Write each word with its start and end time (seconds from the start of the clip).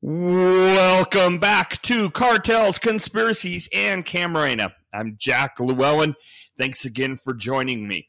Welcome 0.00 1.40
back 1.40 1.82
to 1.82 2.08
Cartels, 2.10 2.80
Conspiracies, 2.80 3.68
and 3.72 4.06
Camarena. 4.06 4.70
I'm 4.94 5.16
Jack 5.18 5.58
Llewellyn. 5.58 6.14
Thanks 6.56 6.84
again 6.84 7.16
for 7.16 7.34
joining 7.34 7.88
me. 7.88 8.08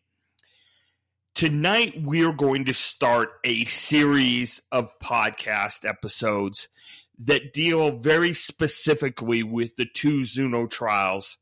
Tonight, 1.34 1.96
we're 2.04 2.32
going 2.32 2.66
to 2.66 2.76
start 2.76 3.30
a 3.44 3.66
series 3.66 4.62
of 4.72 4.92
podcast 5.00 5.84
episodes 5.84 6.70
that 7.18 7.54
deal 7.54 7.98
very 7.98 8.36
specifically 8.36 9.42
with 9.42 9.76
the 9.76 9.88
two 9.92 10.26
Zuno 10.26 10.68
trials 10.68 11.40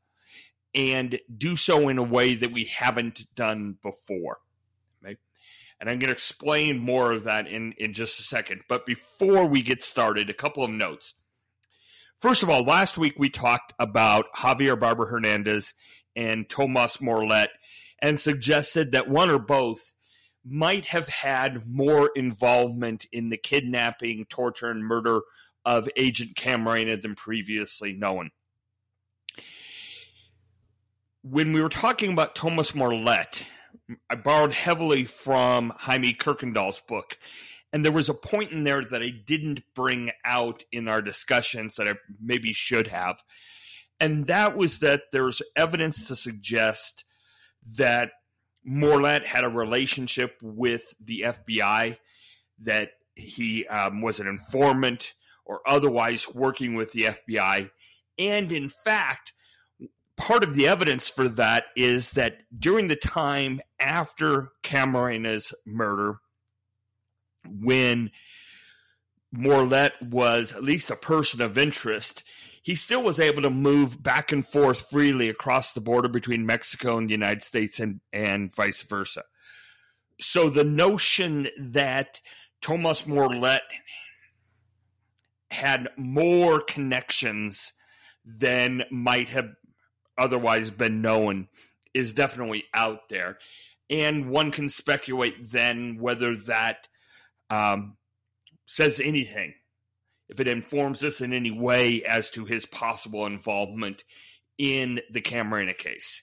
and 0.74 1.20
do 1.36 1.56
so 1.56 1.90
in 1.90 1.98
a 1.98 2.02
way 2.02 2.34
that 2.34 2.52
we 2.52 2.64
haven't 2.64 3.26
done 3.34 3.76
before. 3.82 4.38
And 5.80 5.88
I'm 5.88 5.98
going 5.98 6.08
to 6.08 6.14
explain 6.14 6.78
more 6.78 7.12
of 7.12 7.24
that 7.24 7.46
in, 7.46 7.72
in 7.78 7.92
just 7.92 8.18
a 8.18 8.24
second. 8.24 8.62
But 8.68 8.84
before 8.84 9.46
we 9.46 9.62
get 9.62 9.82
started, 9.82 10.28
a 10.28 10.34
couple 10.34 10.64
of 10.64 10.70
notes. 10.70 11.14
First 12.20 12.42
of 12.42 12.50
all, 12.50 12.64
last 12.64 12.98
week 12.98 13.14
we 13.16 13.30
talked 13.30 13.72
about 13.78 14.26
Javier 14.36 14.78
Barba 14.78 15.04
Hernandez 15.04 15.74
and 16.16 16.48
Tomas 16.48 17.00
Morlet 17.00 17.48
and 18.02 18.18
suggested 18.18 18.92
that 18.92 19.08
one 19.08 19.30
or 19.30 19.38
both 19.38 19.92
might 20.44 20.86
have 20.86 21.08
had 21.08 21.68
more 21.68 22.10
involvement 22.16 23.06
in 23.12 23.28
the 23.28 23.36
kidnapping, 23.36 24.26
torture, 24.28 24.70
and 24.70 24.84
murder 24.84 25.20
of 25.64 25.88
Agent 25.96 26.34
Camarena 26.34 27.00
than 27.00 27.14
previously 27.14 27.92
known. 27.92 28.30
When 31.22 31.52
we 31.52 31.60
were 31.60 31.68
talking 31.68 32.12
about 32.12 32.34
Tomas 32.34 32.74
Morlet, 32.74 33.44
I 34.10 34.14
borrowed 34.16 34.52
heavily 34.52 35.04
from 35.04 35.72
Jaime 35.76 36.14
Kuykendall's 36.14 36.80
book. 36.80 37.18
And 37.72 37.84
there 37.84 37.92
was 37.92 38.08
a 38.08 38.14
point 38.14 38.52
in 38.52 38.62
there 38.62 38.84
that 38.84 39.02
I 39.02 39.10
didn't 39.10 39.62
bring 39.74 40.10
out 40.24 40.64
in 40.72 40.88
our 40.88 41.02
discussions 41.02 41.76
that 41.76 41.88
I 41.88 41.94
maybe 42.20 42.52
should 42.52 42.88
have. 42.88 43.22
And 44.00 44.26
that 44.26 44.56
was 44.56 44.78
that 44.78 45.02
there's 45.12 45.42
evidence 45.56 46.06
to 46.08 46.16
suggest 46.16 47.04
that 47.76 48.12
Morlet 48.64 49.24
had 49.24 49.44
a 49.44 49.48
relationship 49.48 50.36
with 50.42 50.94
the 51.00 51.22
FBI, 51.26 51.98
that 52.60 52.90
he 53.14 53.66
um, 53.66 54.00
was 54.00 54.20
an 54.20 54.28
informant 54.28 55.14
or 55.44 55.60
otherwise 55.66 56.28
working 56.32 56.74
with 56.74 56.92
the 56.92 57.08
FBI. 57.28 57.70
And 58.18 58.52
in 58.52 58.68
fact, 58.68 59.32
part 60.18 60.44
of 60.44 60.54
the 60.54 60.68
evidence 60.68 61.08
for 61.08 61.28
that 61.28 61.64
is 61.76 62.12
that 62.12 62.38
during 62.58 62.88
the 62.88 62.96
time 62.96 63.60
after 63.80 64.50
Camarena's 64.62 65.54
murder, 65.64 66.18
when 67.48 68.10
Morlet 69.32 69.92
was 70.02 70.52
at 70.52 70.62
least 70.62 70.90
a 70.90 70.96
person 70.96 71.40
of 71.40 71.56
interest, 71.56 72.24
he 72.62 72.74
still 72.74 73.02
was 73.02 73.20
able 73.20 73.42
to 73.42 73.50
move 73.50 74.02
back 74.02 74.32
and 74.32 74.46
forth 74.46 74.90
freely 74.90 75.28
across 75.28 75.72
the 75.72 75.80
border 75.80 76.08
between 76.08 76.44
Mexico 76.44 76.98
and 76.98 77.08
the 77.08 77.14
United 77.14 77.42
States 77.42 77.78
and, 77.80 78.00
and 78.12 78.54
vice 78.54 78.82
versa. 78.82 79.22
So 80.20 80.50
the 80.50 80.64
notion 80.64 81.48
that 81.58 82.20
Tomas 82.60 83.06
Morlet 83.06 83.62
had 85.50 85.88
more 85.96 86.60
connections 86.60 87.72
than 88.24 88.82
might 88.90 89.28
have 89.28 89.50
otherwise 90.18 90.70
been 90.70 91.00
known 91.00 91.48
is 91.94 92.12
definitely 92.12 92.64
out 92.74 93.08
there. 93.08 93.38
And 93.90 94.28
one 94.28 94.50
can 94.50 94.68
speculate 94.68 95.50
then 95.50 95.98
whether 95.98 96.36
that 96.36 96.88
um, 97.48 97.96
says 98.66 99.00
anything, 99.00 99.54
if 100.28 100.40
it 100.40 100.48
informs 100.48 101.02
us 101.02 101.20
in 101.20 101.32
any 101.32 101.50
way 101.50 102.04
as 102.04 102.30
to 102.32 102.44
his 102.44 102.66
possible 102.66 103.24
involvement 103.26 104.04
in 104.58 105.00
the 105.10 105.22
Camarena 105.22 105.76
case. 105.76 106.22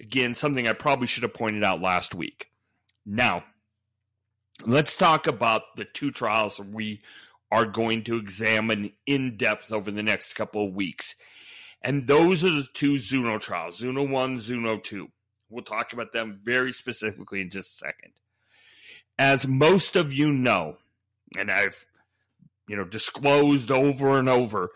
Again, 0.00 0.34
something 0.34 0.66
I 0.66 0.72
probably 0.72 1.06
should 1.06 1.22
have 1.22 1.34
pointed 1.34 1.62
out 1.62 1.82
last 1.82 2.14
week. 2.14 2.46
Now, 3.04 3.44
let's 4.66 4.96
talk 4.96 5.26
about 5.26 5.62
the 5.76 5.84
two 5.84 6.10
trials 6.10 6.58
we 6.58 7.02
are 7.50 7.66
going 7.66 8.04
to 8.04 8.16
examine 8.16 8.92
in 9.06 9.36
depth 9.36 9.72
over 9.72 9.90
the 9.90 10.02
next 10.02 10.32
couple 10.34 10.66
of 10.66 10.74
weeks. 10.74 11.14
And 11.84 12.06
those 12.06 12.44
are 12.44 12.50
the 12.50 12.66
two 12.74 12.98
Zuno 12.98 13.38
trials 13.38 13.78
Zuno 13.78 14.04
1, 14.04 14.40
Zuno 14.40 14.78
2. 14.78 15.08
We'll 15.50 15.64
talk 15.64 15.92
about 15.92 16.12
them 16.12 16.40
very 16.42 16.72
specifically 16.72 17.40
in 17.40 17.50
just 17.50 17.72
a 17.74 17.86
second. 17.86 18.12
As 19.18 19.46
most 19.46 19.96
of 19.96 20.12
you 20.12 20.32
know, 20.32 20.76
and 21.36 21.50
I've 21.50 21.84
you 22.68 22.76
know 22.76 22.84
disclosed 22.84 23.70
over 23.70 24.18
and 24.18 24.28
over, 24.28 24.70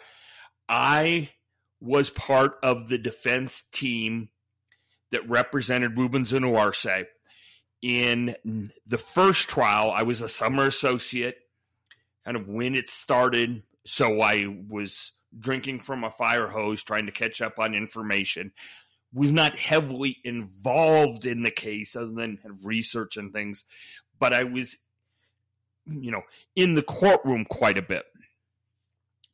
I 0.69 1.31
was 1.81 2.11
part 2.11 2.59
of 2.63 2.89
the 2.89 2.99
defense 2.99 3.63
team 3.73 4.29
that 5.11 5.29
represented 5.29 5.97
Ruben 5.97 6.25
Zuno 6.25 6.57
Arce 6.57 6.87
in 7.81 8.35
the 8.87 8.99
first 8.99 9.49
trial. 9.49 9.91
I 9.91 10.03
was 10.03 10.21
a 10.21 10.29
summer 10.29 10.67
associate, 10.67 11.39
kind 12.25 12.37
of 12.37 12.49
when 12.49 12.75
it 12.75 12.89
started. 12.89 13.63
So 13.85 14.21
I 14.21 14.47
was 14.69 15.13
drinking 15.39 15.81
from 15.81 16.05
a 16.05 16.11
fire 16.11 16.49
hose, 16.49 16.83
trying 16.83 17.07
to 17.07 17.13
catch 17.13 17.41
up 17.41 17.59
on 17.59 17.75
information. 17.75 18.53
Was 19.13 19.33
not 19.33 19.57
heavily 19.57 20.19
involved 20.25 21.27
in 21.27 21.43
the 21.43 21.51
case 21.51 21.97
other 21.97 22.13
than 22.13 22.39
research 22.63 23.17
and 23.17 23.33
things, 23.33 23.65
but 24.19 24.33
I 24.33 24.43
was, 24.43 24.77
you 25.87 26.11
know, 26.11 26.23
in 26.55 26.75
the 26.75 26.83
courtroom 26.83 27.45
quite 27.45 27.79
a 27.79 27.83
bit. 27.83 28.05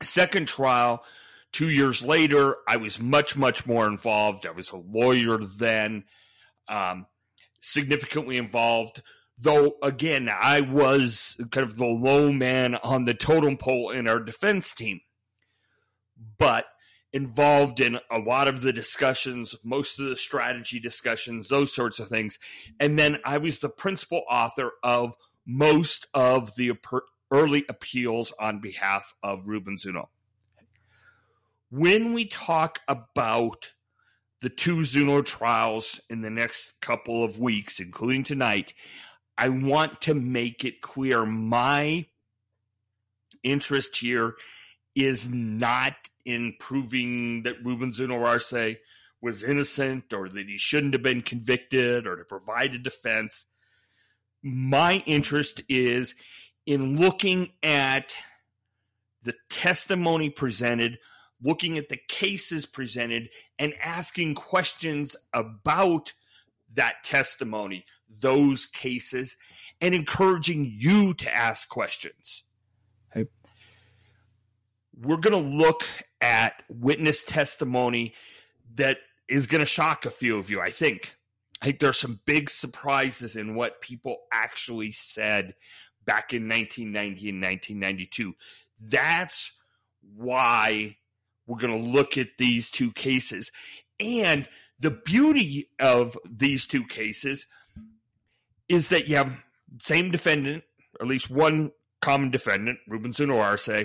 Second 0.02 0.46
trial, 0.46 1.04
two 1.52 1.70
years 1.70 2.02
later, 2.02 2.56
I 2.68 2.76
was 2.76 3.00
much, 3.00 3.36
much 3.36 3.66
more 3.66 3.86
involved. 3.86 4.46
I 4.46 4.50
was 4.50 4.70
a 4.70 4.76
lawyer 4.76 5.38
then, 5.38 6.04
um, 6.68 7.06
significantly 7.60 8.36
involved. 8.36 9.02
Though, 9.38 9.76
again, 9.82 10.28
I 10.28 10.60
was 10.60 11.36
kind 11.50 11.66
of 11.66 11.76
the 11.76 11.86
low 11.86 12.30
man 12.30 12.76
on 12.76 13.06
the 13.06 13.14
totem 13.14 13.56
pole 13.56 13.90
in 13.90 14.06
our 14.06 14.20
defense 14.20 14.74
team 14.74 15.00
but 16.38 16.66
involved 17.12 17.80
in 17.80 17.98
a 18.10 18.18
lot 18.18 18.48
of 18.48 18.62
the 18.62 18.72
discussions, 18.72 19.54
most 19.62 20.00
of 20.00 20.06
the 20.06 20.16
strategy 20.16 20.80
discussions, 20.80 21.48
those 21.48 21.74
sorts 21.74 22.00
of 22.00 22.08
things. 22.08 22.38
And 22.80 22.98
then 22.98 23.18
I 23.24 23.38
was 23.38 23.58
the 23.58 23.68
principal 23.68 24.22
author 24.30 24.72
of 24.82 25.14
most 25.46 26.06
of 26.14 26.54
the 26.56 26.72
early 27.30 27.64
appeals 27.68 28.32
on 28.38 28.60
behalf 28.60 29.14
of 29.22 29.46
Ruben 29.46 29.76
Zuno. 29.76 30.08
When 31.70 32.12
we 32.12 32.26
talk 32.26 32.80
about 32.88 33.72
the 34.40 34.50
two 34.50 34.84
Zuno 34.84 35.22
trials 35.22 36.00
in 36.10 36.20
the 36.20 36.30
next 36.30 36.80
couple 36.80 37.24
of 37.24 37.38
weeks, 37.38 37.80
including 37.80 38.24
tonight, 38.24 38.74
I 39.38 39.48
want 39.48 40.00
to 40.02 40.14
make 40.14 40.64
it 40.64 40.82
clear 40.82 41.24
my 41.24 42.06
interest 43.42 43.96
here 43.96 44.34
is 44.94 45.28
not 45.28 45.94
in 46.24 46.54
proving 46.58 47.42
that 47.44 47.64
Ruben 47.64 47.92
Zuno 47.92 48.24
Arce 48.24 48.76
was 49.20 49.42
innocent 49.42 50.12
or 50.12 50.28
that 50.28 50.48
he 50.48 50.58
shouldn't 50.58 50.94
have 50.94 51.02
been 51.02 51.22
convicted 51.22 52.06
or 52.06 52.16
to 52.16 52.24
provide 52.24 52.74
a 52.74 52.78
defense. 52.78 53.46
My 54.42 55.02
interest 55.06 55.62
is 55.68 56.14
in 56.66 56.98
looking 56.98 57.52
at 57.62 58.14
the 59.22 59.34
testimony 59.48 60.30
presented, 60.30 60.98
looking 61.40 61.78
at 61.78 61.88
the 61.88 62.00
cases 62.08 62.66
presented, 62.66 63.28
and 63.58 63.74
asking 63.82 64.34
questions 64.34 65.16
about 65.32 66.12
that 66.74 67.04
testimony, 67.04 67.84
those 68.20 68.66
cases, 68.66 69.36
and 69.80 69.94
encouraging 69.94 70.74
you 70.76 71.14
to 71.14 71.34
ask 71.34 71.68
questions. 71.68 72.42
We're 74.98 75.16
going 75.16 75.32
to 75.32 75.56
look 75.56 75.84
at 76.20 76.62
witness 76.68 77.24
testimony 77.24 78.14
that 78.74 78.98
is 79.28 79.46
going 79.46 79.60
to 79.60 79.66
shock 79.66 80.04
a 80.04 80.10
few 80.10 80.38
of 80.38 80.50
you, 80.50 80.60
I 80.60 80.70
think. 80.70 81.14
I 81.60 81.66
think 81.66 81.80
there's 81.80 81.98
some 81.98 82.20
big 82.24 82.50
surprises 82.50 83.36
in 83.36 83.54
what 83.54 83.80
people 83.80 84.18
actually 84.32 84.90
said 84.90 85.54
back 86.04 86.32
in 86.32 86.48
1990 86.48 87.28
and 87.28 87.40
1992. 87.40 88.34
That's 88.80 89.52
why 90.14 90.96
we're 91.46 91.58
going 91.58 91.82
to 91.82 91.90
look 91.90 92.18
at 92.18 92.38
these 92.38 92.70
two 92.70 92.92
cases. 92.92 93.52
And 94.00 94.48
the 94.80 94.90
beauty 94.90 95.70
of 95.78 96.18
these 96.28 96.66
two 96.66 96.84
cases 96.84 97.46
is 98.68 98.88
that 98.88 99.06
you 99.06 99.16
have 99.16 99.36
same 99.78 100.10
defendant, 100.10 100.64
at 101.00 101.06
least 101.06 101.30
one 101.30 101.70
common 102.00 102.30
defendant, 102.30 102.78
Ruben 102.88 103.12
Zuno 103.12 103.38
Arce, 103.38 103.84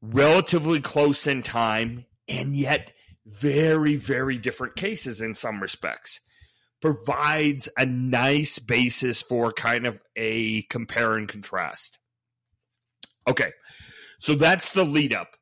relatively 0.00 0.80
close 0.80 1.26
in 1.26 1.42
time 1.42 2.04
and 2.28 2.54
yet 2.56 2.92
very, 3.26 3.96
very 3.96 4.38
different 4.38 4.76
cases 4.76 5.20
in 5.20 5.34
some 5.34 5.60
respects. 5.60 6.20
Provides 6.80 7.68
a 7.76 7.84
nice 7.84 8.58
basis 8.58 9.20
for 9.20 9.52
kind 9.52 9.86
of 9.86 10.00
a 10.16 10.62
compare 10.62 11.14
and 11.14 11.28
contrast. 11.28 11.98
Okay, 13.28 13.50
So 14.20 14.34
that's 14.34 14.72
the 14.72 14.84
lead 14.84 15.14
up. 15.14 15.36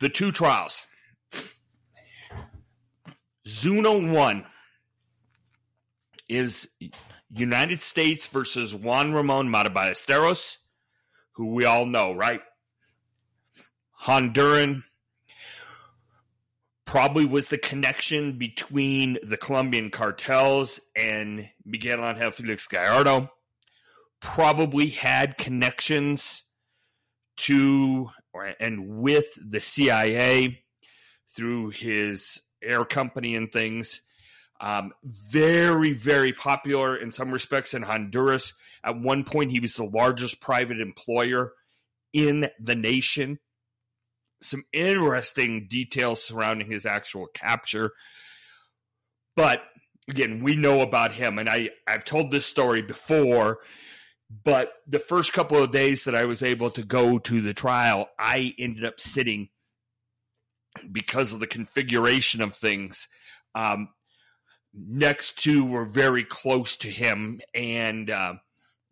The 0.00 0.08
two 0.08 0.30
trials. 0.30 0.82
Zuno 3.48 4.12
1 4.12 4.44
is 6.28 6.68
United 7.30 7.80
States 7.80 8.26
versus 8.26 8.74
Juan 8.74 9.12
Ramon 9.12 9.48
Mata 9.48 9.70
Ballesteros, 9.70 10.56
who 11.36 11.52
we 11.52 11.64
all 11.64 11.86
know, 11.86 12.12
right? 12.12 12.40
Honduran 14.02 14.82
probably 16.86 17.26
was 17.26 17.48
the 17.48 17.58
connection 17.58 18.38
between 18.38 19.18
the 19.22 19.36
Colombian 19.36 19.90
cartels 19.90 20.80
and 20.96 21.48
Miguel 21.64 22.04
Angel 22.04 22.30
Felix 22.30 22.66
Gallardo. 22.66 23.30
Probably 24.20 24.88
had 24.88 25.36
connections 25.36 26.44
to 27.36 28.08
or, 28.32 28.54
and 28.58 28.88
with 28.88 29.26
the 29.36 29.60
CIA 29.60 30.62
through 31.28 31.70
his 31.70 32.40
air 32.62 32.84
company 32.84 33.34
and 33.36 33.52
things. 33.52 34.00
Um, 34.60 34.92
very, 35.04 35.92
very 35.92 36.32
popular 36.32 36.96
in 36.96 37.12
some 37.12 37.30
respects 37.30 37.74
in 37.74 37.82
Honduras. 37.82 38.54
At 38.84 38.98
one 38.98 39.24
point, 39.24 39.50
he 39.50 39.60
was 39.60 39.74
the 39.74 39.84
largest 39.84 40.40
private 40.40 40.80
employer 40.80 41.52
in 42.12 42.48
the 42.60 42.74
nation. 42.74 43.38
Some 44.42 44.64
interesting 44.72 45.66
details 45.68 46.22
surrounding 46.22 46.70
his 46.70 46.86
actual 46.86 47.26
capture. 47.34 47.92
But 49.34 49.62
again, 50.08 50.42
we 50.42 50.56
know 50.56 50.80
about 50.80 51.12
him, 51.12 51.38
and 51.38 51.48
I, 51.48 51.70
I've 51.86 52.04
told 52.04 52.30
this 52.30 52.46
story 52.46 52.82
before. 52.82 53.58
But 54.44 54.72
the 54.86 54.98
first 54.98 55.32
couple 55.32 55.62
of 55.62 55.70
days 55.70 56.04
that 56.04 56.16
I 56.16 56.24
was 56.24 56.42
able 56.42 56.70
to 56.70 56.82
go 56.82 57.18
to 57.18 57.40
the 57.40 57.54
trial, 57.54 58.08
I 58.18 58.54
ended 58.58 58.84
up 58.84 59.00
sitting 59.00 59.50
because 60.90 61.32
of 61.32 61.40
the 61.40 61.46
configuration 61.46 62.40
of 62.40 62.54
things. 62.54 63.08
Um, 63.54 63.88
next 64.76 65.42
to 65.42 65.64
were 65.64 65.84
very 65.84 66.24
close 66.24 66.76
to 66.78 66.90
him, 66.90 67.40
and 67.54 68.10
uh, 68.10 68.34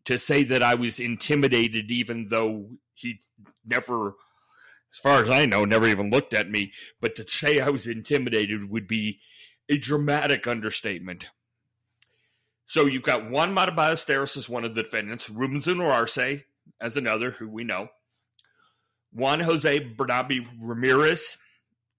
to 0.06 0.18
say 0.18 0.44
that 0.44 0.62
I 0.62 0.74
was 0.74 1.00
intimidated, 1.00 1.90
even 1.90 2.28
though 2.28 2.70
he 2.94 3.20
never, 3.64 4.14
as 4.92 4.98
far 4.98 5.22
as 5.22 5.30
I 5.30 5.46
know, 5.46 5.64
never 5.64 5.86
even 5.86 6.10
looked 6.10 6.34
at 6.34 6.50
me, 6.50 6.72
but 7.00 7.16
to 7.16 7.28
say 7.28 7.60
I 7.60 7.70
was 7.70 7.86
intimidated 7.86 8.70
would 8.70 8.86
be 8.86 9.20
a 9.68 9.78
dramatic 9.78 10.46
understatement. 10.46 11.28
So 12.66 12.86
you've 12.86 13.02
got 13.02 13.30
Juan 13.30 13.52
Mata 13.52 13.72
Ballesteros 13.72 14.36
as 14.36 14.48
one 14.48 14.64
of 14.64 14.74
the 14.74 14.82
defendants, 14.82 15.28
Rubens 15.28 15.68
Arce 15.68 16.18
as 16.80 16.96
another, 16.96 17.30
who 17.32 17.48
we 17.48 17.64
know, 17.64 17.88
Juan 19.12 19.40
Jose 19.40 19.80
Bernabe 19.80 20.46
Ramirez, 20.60 21.36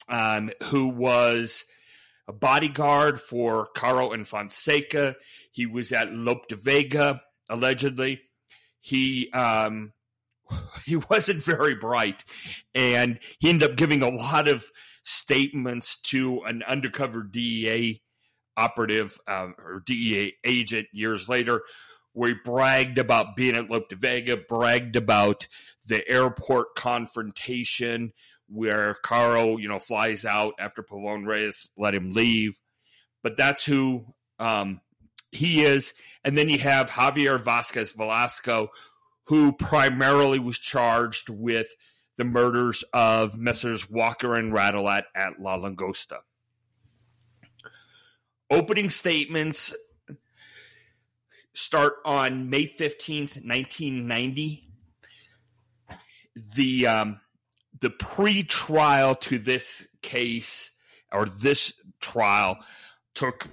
um, 0.10 0.52
who 0.64 0.90
was 0.90 1.66
a 2.28 2.34
bodyguard 2.34 3.22
for 3.22 3.68
Caro 3.76 4.12
and 4.12 4.28
Fonseca. 4.28 5.16
He 5.52 5.66
was 5.66 5.92
at 5.92 6.12
Lope 6.12 6.48
de 6.48 6.56
Vega, 6.56 7.22
allegedly. 7.50 8.22
He 8.82 9.32
um, 9.32 9.94
he 10.86 10.96
wasn't 10.96 11.44
very 11.44 11.76
bright, 11.76 12.24
and 12.74 13.20
he 13.40 13.50
ended 13.50 13.72
up 13.72 13.78
giving 13.78 14.02
a 14.02 14.10
lot 14.10 14.48
of 14.48 14.66
statements 15.04 16.00
to 16.02 16.42
an 16.42 16.64
undercover 16.68 17.24
DEA 17.24 18.02
operative 18.58 19.20
um, 19.28 19.54
or 19.60 19.84
DEA 19.86 20.34
agent 20.46 20.88
years 20.92 21.30
later, 21.30 21.62
where 22.14 22.30
he 22.30 22.36
bragged 22.44 22.98
about 22.98 23.36
being 23.36 23.56
at 23.56 23.70
Lope 23.70 23.90
de 23.90 23.96
Vega, 23.96 24.38
bragged 24.38 24.96
about 24.96 25.48
the 25.88 26.08
airport 26.10 26.76
confrontation 26.76 28.14
where 28.48 28.96
Caro, 29.04 29.58
you 29.58 29.68
know, 29.68 29.80
flies 29.80 30.26
out 30.26 30.54
after 30.60 30.84
Pavon 30.84 31.26
Reyes 31.26 31.70
let 31.78 31.96
him 31.96 32.12
leave. 32.12 32.60
But 33.24 33.38
that's 33.38 33.66
who 33.66 34.06
um, 34.40 34.82
he 35.32 35.64
is. 35.64 35.94
And 36.24 36.38
then 36.38 36.50
you 36.50 36.60
have 36.60 36.90
Javier 36.90 37.44
Vasquez 37.44 37.92
Velasco, 37.92 38.70
who 39.26 39.52
primarily 39.54 40.40
was 40.40 40.60
charged 40.60 41.30
with 41.30 41.68
the 42.18 42.24
murders 42.24 42.84
of 42.94 43.38
Messrs. 43.38 43.90
Walker 43.90 44.36
and 44.36 44.54
Radelat 44.54 45.04
at 45.16 45.42
La 45.42 45.58
Langosta. 45.58 46.20
Opening 48.50 48.90
statements 48.90 49.74
start 51.54 51.96
on 52.06 52.50
May 52.50 52.68
15th, 52.68 53.44
1990. 53.44 54.70
The 56.54 56.88
um, 56.88 57.20
the 57.80 57.90
pre-trial 57.90 59.16
to 59.16 59.38
this 59.38 59.88
case 60.02 60.72
or 61.12 61.26
this 61.26 61.74
trial 62.00 62.58
took 63.14 63.48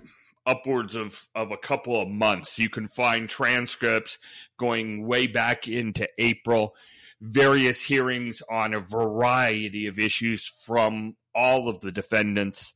upwards 0.46 0.94
of, 0.94 1.28
of 1.34 1.50
a 1.52 1.56
couple 1.56 2.00
of 2.00 2.08
months. 2.08 2.58
You 2.58 2.69
can 2.69 2.88
find 2.88 3.28
transcripts 3.28 4.19
going 4.58 5.06
way 5.06 5.26
back 5.26 5.69
into 5.69 6.08
April, 6.19 6.74
various 7.20 7.80
hearings 7.80 8.42
on 8.50 8.74
a 8.74 8.80
variety 8.80 9.86
of 9.86 9.98
issues 9.98 10.46
from 10.46 11.16
all 11.34 11.69
of 11.69 11.80
the 11.80 11.92
defendants. 11.92 12.74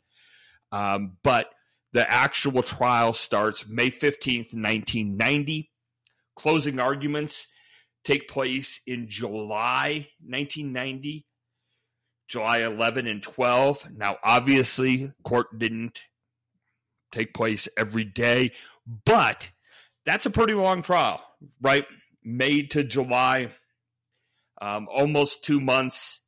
Um, 0.72 1.16
but 1.22 1.50
the 1.92 2.10
actual 2.10 2.62
trial 2.62 3.12
starts 3.12 3.66
May 3.68 3.90
15th, 3.90 4.54
1990. 4.54 5.70
Closing 6.36 6.78
arguments 6.78 7.46
take 8.04 8.28
place 8.28 8.80
in 8.86 9.08
July 9.08 10.08
1990 10.24 11.26
July 12.28 12.58
11 12.58 13.06
and 13.06 13.22
12. 13.22 13.88
Now, 13.96 14.18
obviously, 14.22 15.12
court 15.24 15.58
didn't 15.58 16.02
take 17.12 17.34
place 17.34 17.68
every 17.76 18.04
day, 18.04 18.52
but 19.04 19.50
that's 20.04 20.26
a 20.26 20.30
pretty 20.30 20.54
long 20.54 20.82
trial, 20.82 21.24
right? 21.60 21.86
May 22.22 22.62
to 22.68 22.84
July, 22.84 23.50
um, 24.60 24.88
almost 24.92 25.44
two 25.44 25.60
months. 25.60 26.20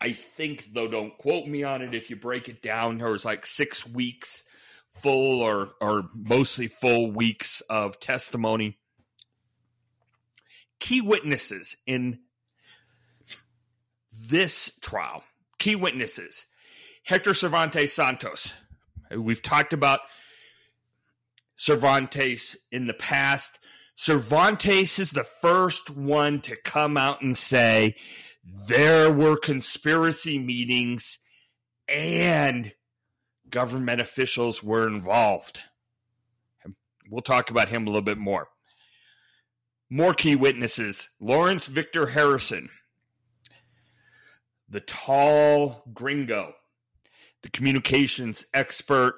I 0.00 0.12
think, 0.12 0.68
though, 0.72 0.88
don't 0.88 1.16
quote 1.18 1.46
me 1.46 1.62
on 1.62 1.82
it. 1.82 1.94
If 1.94 2.08
you 2.08 2.16
break 2.16 2.48
it 2.48 2.62
down, 2.62 2.98
there 2.98 3.10
was 3.10 3.24
like 3.24 3.44
six 3.44 3.86
weeks 3.86 4.44
full 4.94 5.42
or 5.42 5.70
or 5.80 6.04
mostly 6.14 6.68
full 6.68 7.12
weeks 7.12 7.60
of 7.68 8.00
testimony. 8.00 8.78
Key 10.78 11.00
witnesses 11.02 11.76
in 11.86 12.20
this 14.28 14.70
trial, 14.80 15.22
key 15.58 15.76
witnesses 15.76 16.46
Hector 17.04 17.34
Cervantes 17.34 17.92
Santos. 17.92 18.52
We've 19.16 19.42
talked 19.42 19.72
about 19.72 20.00
Cervantes 21.56 22.56
in 22.70 22.86
the 22.86 22.94
past. 22.94 23.58
Cervantes 23.96 24.98
is 24.98 25.10
the 25.10 25.24
first 25.24 25.90
one 25.90 26.40
to 26.42 26.56
come 26.56 26.96
out 26.96 27.22
and 27.22 27.36
say 27.36 27.96
there 28.66 29.12
were 29.12 29.36
conspiracy 29.36 30.38
meetings 30.38 31.18
and 31.88 32.72
government 33.50 34.00
officials 34.00 34.62
were 34.62 34.86
involved. 34.86 35.60
We'll 37.10 37.22
talk 37.22 37.50
about 37.50 37.68
him 37.68 37.82
a 37.82 37.90
little 37.90 38.02
bit 38.02 38.18
more. 38.18 38.48
More 39.90 40.14
key 40.14 40.36
witnesses 40.36 41.10
Lawrence 41.20 41.66
Victor 41.66 42.06
Harrison, 42.06 42.70
the 44.70 44.80
tall 44.80 45.82
gringo, 45.92 46.54
the 47.42 47.50
communications 47.50 48.46
expert, 48.54 49.14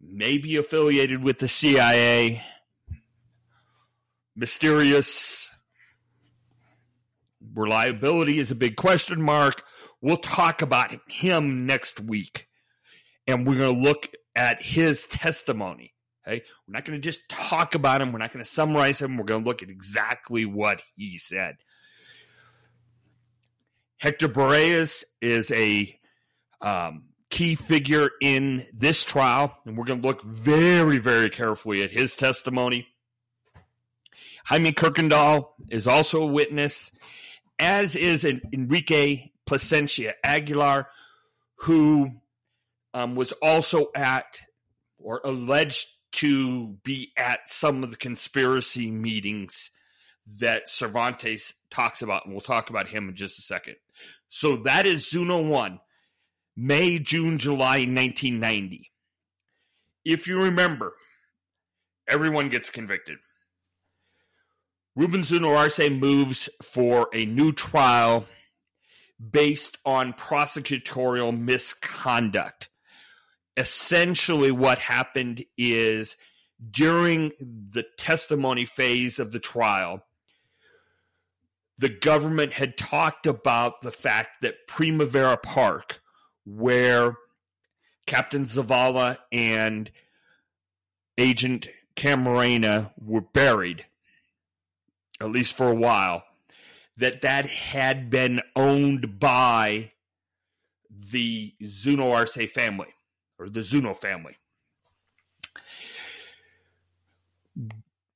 maybe 0.00 0.56
affiliated 0.56 1.22
with 1.22 1.38
the 1.38 1.48
CIA, 1.48 2.42
mysterious 4.36 5.50
reliability 7.54 8.38
is 8.38 8.50
a 8.50 8.54
big 8.54 8.76
question 8.76 9.20
mark. 9.20 9.62
We'll 10.00 10.16
talk 10.16 10.62
about 10.62 10.94
him 11.08 11.66
next 11.66 12.00
week. 12.00 12.46
And 13.26 13.46
we're 13.46 13.56
going 13.56 13.74
to 13.74 13.80
look 13.82 14.08
at 14.34 14.62
his 14.62 15.06
testimony. 15.06 15.94
Okay. 16.26 16.42
We're 16.66 16.72
not 16.72 16.84
going 16.84 17.00
to 17.00 17.04
just 17.04 17.28
talk 17.28 17.74
about 17.74 18.00
him. 18.00 18.12
We're 18.12 18.18
not 18.18 18.32
going 18.32 18.44
to 18.44 18.50
summarize 18.50 19.00
him. 19.00 19.16
We're 19.16 19.24
going 19.24 19.42
to 19.42 19.48
look 19.48 19.62
at 19.62 19.70
exactly 19.70 20.46
what 20.46 20.82
he 20.96 21.18
said. 21.18 21.56
Hector 24.00 24.28
Berrellez 24.28 25.04
is 25.20 25.50
a 25.50 25.94
um, 26.62 27.04
key 27.28 27.54
figure 27.54 28.08
in 28.22 28.66
this 28.72 29.04
trial, 29.04 29.54
and 29.66 29.76
we're 29.76 29.84
going 29.84 30.00
to 30.00 30.08
look 30.08 30.22
very, 30.22 30.96
very 30.96 31.28
carefully 31.28 31.82
at 31.82 31.90
his 31.90 32.16
testimony. 32.16 32.86
Jaime 34.46 34.72
Kuykendall 34.72 35.48
is 35.68 35.86
also 35.86 36.22
a 36.22 36.26
witness, 36.26 36.90
as 37.58 37.94
is 37.94 38.24
Enrique 38.24 39.32
Plasencia 39.46 40.14
Aguilar, 40.24 40.88
who 41.56 42.10
um, 42.94 43.16
was 43.16 43.32
also 43.42 43.90
at 43.94 44.40
or 44.98 45.20
alleged 45.24 45.88
to 46.12 46.68
be 46.84 47.12
at 47.18 47.40
some 47.50 47.84
of 47.84 47.90
the 47.90 47.98
conspiracy 47.98 48.90
meetings 48.90 49.70
that 50.38 50.68
Cervantes 50.68 51.54
talks 51.70 52.02
about, 52.02 52.24
and 52.24 52.34
we'll 52.34 52.40
talk 52.40 52.70
about 52.70 52.88
him 52.88 53.08
in 53.08 53.14
just 53.14 53.38
a 53.38 53.42
second. 53.42 53.76
So 54.30 54.56
that 54.58 54.86
is 54.86 55.10
Zuno 55.10 55.42
1, 55.42 55.80
May, 56.56 56.98
June, 56.98 57.38
July 57.38 57.80
1990. 57.80 58.90
If 60.04 60.26
you 60.26 60.40
remember, 60.40 60.92
everyone 62.08 62.48
gets 62.48 62.70
convicted. 62.70 63.18
Ruben 64.96 65.22
Zuno 65.22 65.54
Arce 65.54 65.90
moves 65.90 66.48
for 66.62 67.08
a 67.12 67.24
new 67.24 67.52
trial 67.52 68.24
based 69.30 69.78
on 69.84 70.12
prosecutorial 70.14 71.38
misconduct. 71.38 72.68
Essentially, 73.56 74.50
what 74.50 74.78
happened 74.78 75.44
is 75.58 76.16
during 76.70 77.32
the 77.38 77.84
testimony 77.98 78.64
phase 78.64 79.18
of 79.18 79.32
the 79.32 79.40
trial, 79.40 80.04
the 81.80 81.88
government 81.88 82.52
had 82.52 82.76
talked 82.76 83.26
about 83.26 83.80
the 83.80 83.90
fact 83.90 84.42
that 84.42 84.66
Primavera 84.68 85.38
Park, 85.38 86.02
where 86.44 87.16
Captain 88.06 88.44
Zavala 88.44 89.16
and 89.32 89.90
Agent 91.16 91.68
Camarena 91.96 92.92
were 93.02 93.22
buried, 93.22 93.86
at 95.22 95.30
least 95.30 95.54
for 95.54 95.70
a 95.70 95.74
while, 95.74 96.24
that 96.98 97.22
that 97.22 97.46
had 97.46 98.10
been 98.10 98.42
owned 98.54 99.18
by 99.18 99.92
the 100.90 101.54
Zuno 101.64 102.10
Arce 102.12 102.46
family 102.52 102.88
or 103.38 103.48
the 103.48 103.62
Zuno 103.62 103.94
family. 103.94 104.36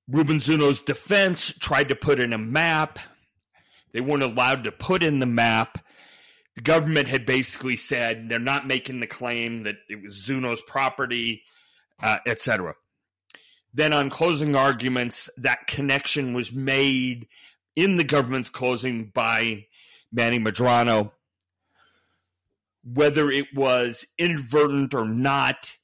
Ruben 0.07 0.39
Zuno's 0.39 0.83
defense 0.83 1.55
tried 1.61 1.89
to 1.89 1.97
put 1.97 2.21
in 2.21 2.35
a 2.35 2.39
map. 2.39 2.99
They 3.95 4.01
weren't 4.01 4.25
allowed 4.25 4.65
to 4.65 4.73
put 4.73 5.05
in 5.05 5.21
the 5.21 5.27
map. 5.27 5.79
The 6.57 6.63
government 6.63 7.07
had 7.07 7.25
basically 7.25 7.77
said 7.77 8.29
they're 8.29 8.41
not 8.41 8.67
making 8.67 9.01
the 9.01 9.07
claim 9.07 9.63
that 9.63 9.77
it 9.89 10.03
was 10.03 10.27
Zuno's 10.27 10.61
property, 10.63 11.45
uh, 12.03 12.19
etc. 12.27 12.75
Then, 13.73 13.93
on 13.93 14.11
closing 14.11 14.57
arguments, 14.57 15.31
that 15.37 15.69
connection 15.69 16.35
was 16.35 16.53
made 16.53 17.29
in 17.77 17.97
the 17.97 18.05
government's 18.05 18.51
closing 18.51 19.07
by 19.15 19.67
Manny 20.13 20.39
Medrano. 20.39 21.13
Whether 22.83 23.31
it 23.31 23.47
was 23.55 24.07
inadvertent 24.19 24.93
or 24.93 25.07
not, 25.07 25.77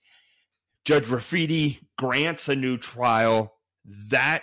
Judge 0.85 1.07
Rafeedie 1.07 1.79
grants 1.97 2.49
a 2.49 2.57
new 2.57 2.77
trial. 2.77 3.55
That 3.85 4.43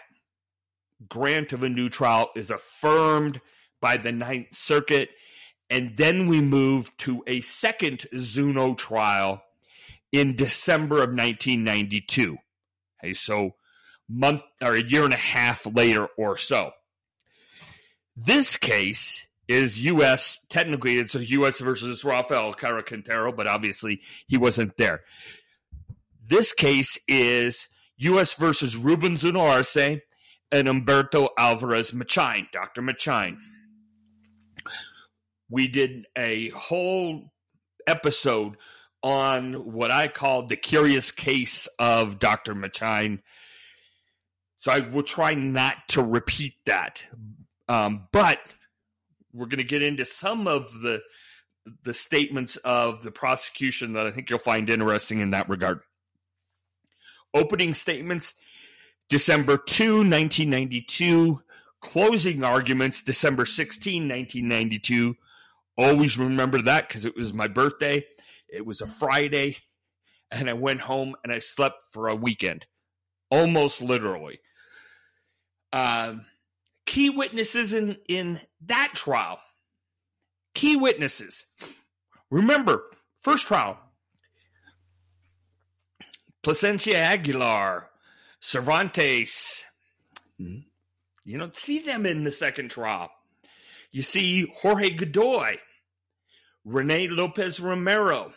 grant 1.09 1.51
of 1.51 1.63
a 1.63 1.69
new 1.69 1.89
trial 1.89 2.31
is 2.35 2.49
affirmed 2.49 3.41
by 3.81 3.97
the 3.97 4.11
Ninth 4.11 4.53
Circuit. 4.53 5.09
And 5.69 5.97
then 5.97 6.27
we 6.27 6.39
move 6.39 6.95
to 6.97 7.23
a 7.27 7.41
second 7.41 8.07
Zuno 8.17 8.73
trial 8.73 9.43
in 10.11 10.35
December 10.35 10.97
of 10.97 11.09
1992. 11.09 12.37
Okay, 13.03 13.13
so 13.13 13.55
month 14.09 14.41
or 14.61 14.75
a 14.75 14.83
year 14.83 15.03
and 15.03 15.13
a 15.13 15.17
half 15.17 15.65
later 15.65 16.07
or 16.17 16.37
so. 16.37 16.71
This 18.15 18.57
case 18.57 19.27
is 19.47 19.83
U.S. 19.83 20.39
Technically, 20.49 20.97
it's 20.97 21.15
a 21.15 21.25
U.S. 21.25 21.59
versus 21.59 22.03
Rafael 22.03 22.53
Caro 22.53 22.81
Quintero, 22.81 23.31
but 23.31 23.47
obviously 23.47 24.01
he 24.27 24.37
wasn't 24.37 24.75
there. 24.77 25.01
This 26.27 26.53
case 26.53 26.97
is 27.07 27.67
U.S. 27.97 28.33
versus 28.33 28.75
Ruben 28.75 29.17
Zuno 29.17 29.41
Arce 29.41 29.77
and 29.77 30.01
Humberto 30.51 31.29
Alvarez 31.37 31.91
Machain, 31.91 32.47
Dr. 32.51 32.81
Machain. 32.81 33.37
We 35.49 35.67
did 35.67 36.05
a 36.17 36.49
whole 36.49 37.31
episode 37.85 38.57
on 39.03 39.53
what 39.53 39.91
I 39.91 40.07
called 40.07 40.49
the 40.49 40.57
curious 40.57 41.11
case 41.11 41.67
of 41.79 42.19
Dr. 42.19 42.53
Machain. 42.55 43.19
So 44.59 44.71
I 44.71 44.79
will 44.79 45.03
try 45.03 45.33
not 45.33 45.75
to 45.89 46.03
repeat 46.03 46.55
that. 46.65 47.03
Um, 47.69 48.07
but 48.11 48.39
we're 49.33 49.45
going 49.45 49.59
to 49.59 49.65
get 49.65 49.83
into 49.83 50.05
some 50.05 50.47
of 50.47 50.81
the 50.81 51.01
the 51.83 51.93
statements 51.93 52.55
of 52.57 53.03
the 53.03 53.11
prosecution 53.11 53.91
that 53.91 54.07
I 54.07 54.11
think 54.11 54.29
you'll 54.29 54.39
find 54.39 54.69
interesting 54.69 55.19
in 55.19 55.31
that 55.31 55.49
regard. 55.49 55.81
Opening 57.33 57.73
statements 57.73 58.33
December 59.09 59.57
2, 59.57 59.97
1992. 59.97 61.41
Closing 61.81 62.43
arguments 62.43 63.03
December 63.03 63.45
16, 63.45 64.03
1992. 64.03 65.15
Always 65.77 66.17
remember 66.17 66.61
that 66.63 66.87
because 66.87 67.05
it 67.05 67.15
was 67.15 67.33
my 67.33 67.47
birthday. 67.47 68.03
It 68.49 68.65
was 68.65 68.81
a 68.81 68.87
Friday, 68.87 69.57
and 70.31 70.49
I 70.49 70.53
went 70.53 70.81
home 70.81 71.15
and 71.23 71.31
I 71.31 71.39
slept 71.39 71.77
for 71.91 72.07
a 72.07 72.15
weekend, 72.15 72.65
almost 73.29 73.81
literally. 73.81 74.39
Um, 75.73 76.25
key 76.85 77.09
witnesses 77.09 77.73
in 77.73 77.97
in 78.07 78.41
that 78.65 78.93
trial. 78.95 79.39
Key 80.55 80.75
witnesses. 80.75 81.45
Remember, 82.31 82.83
first 83.21 83.45
trial. 83.45 83.77
Plasencia 86.41 86.97
Aguilar, 86.97 87.89
Cervantes. 88.39 89.65
You 90.39 91.37
don't 91.37 91.55
see 91.55 91.79
them 91.79 92.05
in 92.05 92.23
the 92.23 92.31
second 92.31 92.71
trial. 92.71 93.11
You 93.91 94.01
see 94.01 94.47
Jorge 94.55 94.91
Godoy, 94.91 95.57
Rene 96.67 97.07
Lopez 97.07 97.61
Romero, 97.61 98.33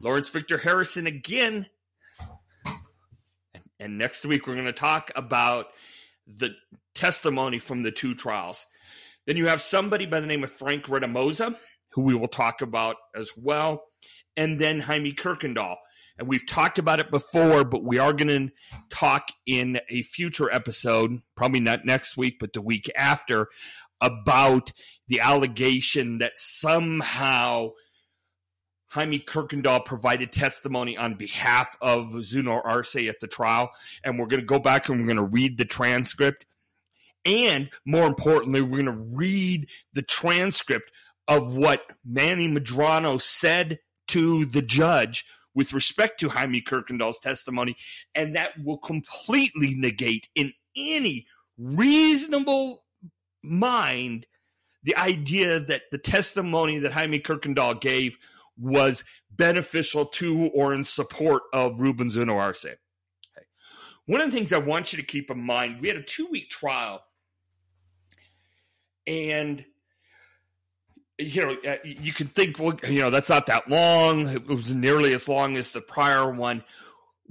Lawrence 0.00 0.30
Victor 0.30 0.58
Harrison 0.58 1.06
again. 1.06 1.68
And 3.78 3.98
next 3.98 4.26
week 4.26 4.48
we're 4.48 4.54
going 4.54 4.66
to 4.66 4.72
talk 4.72 5.12
about 5.14 5.66
the 6.26 6.56
testimony 6.92 7.60
from 7.60 7.84
the 7.84 7.92
two 7.92 8.16
trials. 8.16 8.66
Then 9.28 9.36
you 9.36 9.46
have 9.46 9.60
somebody 9.60 10.06
by 10.06 10.18
the 10.18 10.26
name 10.26 10.42
of 10.42 10.50
Frank 10.50 10.86
Retamosa, 10.86 11.56
who 11.90 12.02
we 12.02 12.16
will 12.16 12.26
talk 12.26 12.62
about 12.62 12.96
as 13.14 13.30
well, 13.36 13.84
and 14.36 14.58
then 14.58 14.80
Jaime 14.80 15.12
Kuykendall. 15.12 15.76
And 16.18 16.26
we've 16.26 16.46
talked 16.48 16.80
about 16.80 16.98
it 16.98 17.12
before, 17.12 17.62
but 17.62 17.84
we 17.84 17.98
are 17.98 18.12
going 18.12 18.48
to 18.48 18.54
talk 18.90 19.28
in 19.46 19.78
a 19.88 20.02
future 20.02 20.52
episode, 20.52 21.22
probably 21.36 21.60
not 21.60 21.84
next 21.84 22.16
week, 22.16 22.38
but 22.40 22.54
the 22.54 22.60
week 22.60 22.90
after, 22.96 23.50
about 24.00 24.72
the 25.08 25.20
allegation 25.20 26.18
that 26.18 26.32
somehow 26.36 27.70
Jaime 28.94 29.18
Kuykendall 29.18 29.84
provided 29.84 30.32
testimony 30.32 30.96
on 30.96 31.16
behalf 31.16 31.76
of 31.80 32.24
Zuno 32.24 32.60
Arce 32.64 32.94
at 32.96 33.20
the 33.20 33.26
trial. 33.26 33.70
And 34.04 34.18
we're 34.18 34.26
going 34.26 34.40
to 34.40 34.46
go 34.46 34.60
back 34.60 34.88
and 34.88 35.00
we're 35.00 35.06
going 35.12 35.16
to 35.16 35.24
read 35.24 35.58
the 35.58 35.64
transcript. 35.64 36.46
And 37.24 37.70
more 37.84 38.06
importantly, 38.06 38.62
we're 38.62 38.82
going 38.82 38.86
to 38.86 38.92
read 38.92 39.68
the 39.94 40.02
transcript 40.02 40.92
of 41.26 41.56
what 41.56 41.82
Manny 42.04 42.48
Medrano 42.48 43.20
said 43.20 43.80
to 44.08 44.44
the 44.44 44.62
judge 44.62 45.24
with 45.54 45.72
respect 45.72 46.20
to 46.20 46.28
Jaime 46.28 46.62
Kuykendall's 46.62 47.18
testimony. 47.18 47.76
And 48.14 48.36
that 48.36 48.52
will 48.62 48.78
completely 48.78 49.74
negate 49.74 50.28
in 50.36 50.52
any 50.76 51.26
reasonable 51.58 52.84
mind 53.42 54.26
the 54.84 54.96
idea 54.96 55.60
that 55.60 55.82
the 55.90 55.98
testimony 55.98 56.78
that 56.78 56.92
Jaime 56.92 57.18
Kuykendall 57.18 57.80
gave 57.80 58.16
was 58.56 59.02
beneficial 59.30 60.06
to 60.06 60.46
or 60.54 60.74
in 60.74 60.84
support 60.84 61.42
of 61.52 61.80
Ruben 61.80 62.10
Zuno 62.10 62.36
Arce. 62.36 62.66
Okay. 62.66 62.76
One 64.06 64.20
of 64.20 64.30
the 64.30 64.36
things 64.36 64.52
I 64.52 64.58
want 64.58 64.92
you 64.92 64.98
to 64.98 65.04
keep 65.04 65.30
in 65.30 65.40
mind, 65.40 65.80
we 65.80 65.88
had 65.88 65.96
a 65.96 66.02
two 66.02 66.28
week 66.30 66.50
trial, 66.50 67.02
and 69.06 69.64
you 71.18 71.44
know, 71.44 71.56
uh, 71.70 71.76
you 71.84 72.12
can 72.12 72.26
think, 72.28 72.58
well, 72.58 72.76
you 72.84 72.98
know, 72.98 73.10
that's 73.10 73.28
not 73.28 73.46
that 73.46 73.68
long. 73.68 74.28
It 74.28 74.46
was 74.46 74.74
nearly 74.74 75.14
as 75.14 75.28
long 75.28 75.56
as 75.56 75.70
the 75.70 75.80
prior 75.80 76.30
one. 76.30 76.64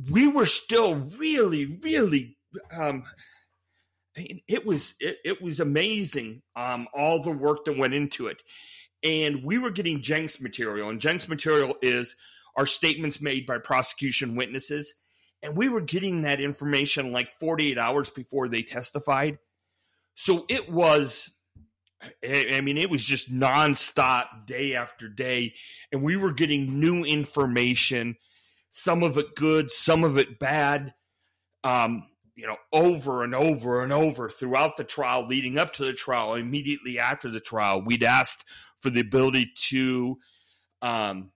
We 0.10 0.28
were 0.28 0.46
still 0.46 0.96
really, 0.96 1.66
really 1.82 2.38
um, 2.72 3.04
it 4.16 4.66
was 4.66 4.94
it, 5.00 5.18
it 5.26 5.42
was 5.42 5.60
amazing 5.60 6.42
um, 6.56 6.88
all 6.94 7.22
the 7.22 7.32
work 7.32 7.66
that 7.66 7.78
went 7.78 7.94
into 7.94 8.28
it. 8.28 8.38
And 9.04 9.44
we 9.44 9.58
were 9.58 9.72
getting 9.72 10.02
Jencks 10.02 10.40
material 10.40 10.90
and 10.90 11.00
Jencks 11.00 11.28
material 11.28 11.76
is 11.82 12.16
our 12.56 12.66
statements 12.66 13.22
made 13.22 13.46
by 13.46 13.58
prosecution 13.58 14.36
witnesses. 14.36 14.94
And 15.42 15.58
we 15.58 15.68
were 15.68 15.82
getting 15.82 16.22
that 16.22 16.40
information 16.40 17.12
like 17.12 17.30
48 17.40 17.78
hours 17.78 18.10
before 18.10 18.48
they 18.48 18.62
testified. 18.62 19.40
So 20.16 20.46
it 20.48 20.72
was 20.72 21.30
I 22.24 22.62
mean, 22.62 22.78
it 22.78 22.90
was 22.90 23.06
just 23.06 23.32
nonstop 23.32 24.46
day 24.46 24.76
after 24.76 25.08
day, 25.08 25.54
and 25.92 26.04
we 26.04 26.18
were 26.18 26.34
getting 26.34 26.80
new 26.80 27.04
information, 27.04 28.18
some 28.72 29.04
of 29.04 29.18
it 29.18 29.36
good, 29.36 29.72
some 29.72 30.04
of 30.04 30.18
it 30.18 30.40
bad. 30.40 30.94
Um, 31.64 32.08
you 32.36 32.48
know, 32.48 32.58
over 32.72 33.24
and 33.24 33.36
over 33.36 33.84
and 33.84 33.94
over 33.94 34.30
throughout 34.30 34.78
the 34.78 34.84
trial, 34.84 35.28
leading 35.28 35.58
up 35.58 35.74
to 35.74 35.86
the 35.86 35.94
trial, 35.94 36.34
immediately 36.34 37.00
after 37.00 37.30
the 37.30 37.40
trial, 37.40 37.82
we'd 37.84 38.04
asked 38.04 38.44
for 38.82 38.90
the 38.90 39.02
ability 39.02 39.52
to 39.70 40.18
um, 40.82 41.32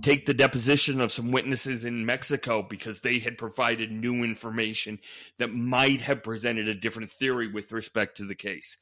take 0.00 0.26
the 0.26 0.34
deposition 0.34 1.00
of 1.00 1.12
some 1.12 1.30
witnesses 1.30 1.84
in 1.84 2.06
Mexico 2.06 2.62
because 2.62 3.00
they 3.00 3.18
had 3.18 3.36
provided 3.36 3.90
new 3.90 4.22
information 4.24 4.98
that 5.38 5.52
might 5.52 6.00
have 6.00 6.22
presented 6.22 6.68
a 6.68 6.74
different 6.74 7.10
theory 7.10 7.52
with 7.52 7.72
respect 7.72 8.16
to 8.16 8.24
the 8.24 8.34
case. 8.34 8.78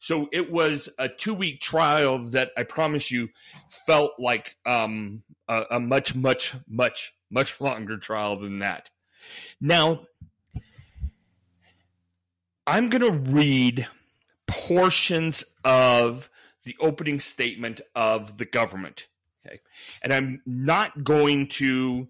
So 0.00 0.28
it 0.32 0.50
was 0.52 0.90
a 0.98 1.08
two 1.08 1.32
week 1.32 1.60
trial 1.62 2.18
that 2.26 2.50
I 2.58 2.64
promise 2.64 3.10
you 3.10 3.30
felt 3.86 4.12
like 4.18 4.56
um, 4.66 5.22
a, 5.48 5.64
a 5.70 5.80
much, 5.80 6.14
much, 6.14 6.54
much, 6.68 7.14
much 7.30 7.58
longer 7.60 7.96
trial 7.96 8.38
than 8.38 8.58
that. 8.58 8.90
Now, 9.60 10.06
I'm 12.66 12.88
going 12.88 13.02
to 13.02 13.32
read 13.32 13.86
portions 14.46 15.44
of 15.64 16.30
the 16.64 16.76
opening 16.80 17.20
statement 17.20 17.80
of 17.94 18.38
the 18.38 18.46
government. 18.46 19.06
Okay. 19.46 19.60
And 20.02 20.12
I'm 20.12 20.42
not 20.46 21.04
going 21.04 21.48
to 21.48 22.08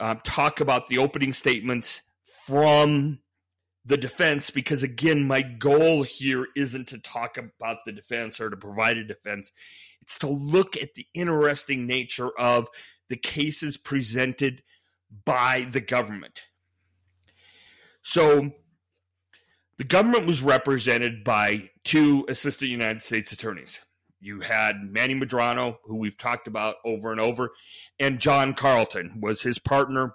uh, 0.00 0.14
talk 0.24 0.60
about 0.60 0.88
the 0.88 0.98
opening 0.98 1.32
statements 1.32 2.00
from 2.46 3.20
the 3.84 3.96
defense 3.96 4.50
because 4.50 4.82
again 4.82 5.26
my 5.26 5.42
goal 5.42 6.02
here 6.02 6.46
isn't 6.56 6.88
to 6.88 6.98
talk 6.98 7.36
about 7.36 7.84
the 7.84 7.92
defense 7.92 8.40
or 8.40 8.48
to 8.48 8.56
provide 8.56 8.96
a 8.96 9.04
defense 9.04 9.52
it's 10.00 10.18
to 10.18 10.26
look 10.26 10.76
at 10.76 10.94
the 10.94 11.06
interesting 11.14 11.86
nature 11.86 12.30
of 12.38 12.68
the 13.08 13.16
cases 13.16 13.76
presented 13.76 14.62
by 15.24 15.66
the 15.70 15.80
government 15.80 16.42
so 18.02 18.50
the 19.76 19.84
government 19.84 20.26
was 20.26 20.42
represented 20.42 21.24
by 21.24 21.68
two 21.84 22.24
assistant 22.28 22.70
united 22.70 23.02
states 23.02 23.32
attorneys 23.32 23.80
you 24.20 24.40
had 24.40 24.76
manny 24.90 25.14
medrano 25.14 25.76
who 25.84 25.96
we've 25.96 26.18
talked 26.18 26.46
about 26.46 26.76
over 26.84 27.12
and 27.12 27.20
over 27.20 27.50
and 27.98 28.18
john 28.18 28.54
carlton 28.54 29.18
was 29.20 29.42
his 29.42 29.58
partner 29.58 30.14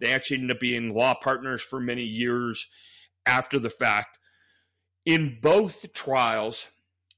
they 0.00 0.12
actually 0.12 0.38
ended 0.38 0.56
up 0.56 0.60
being 0.60 0.94
law 0.94 1.14
partners 1.14 1.62
for 1.62 1.78
many 1.78 2.02
years 2.02 2.66
after 3.26 3.58
the 3.58 3.70
fact. 3.70 4.18
In 5.04 5.38
both 5.40 5.92
trials, 5.92 6.66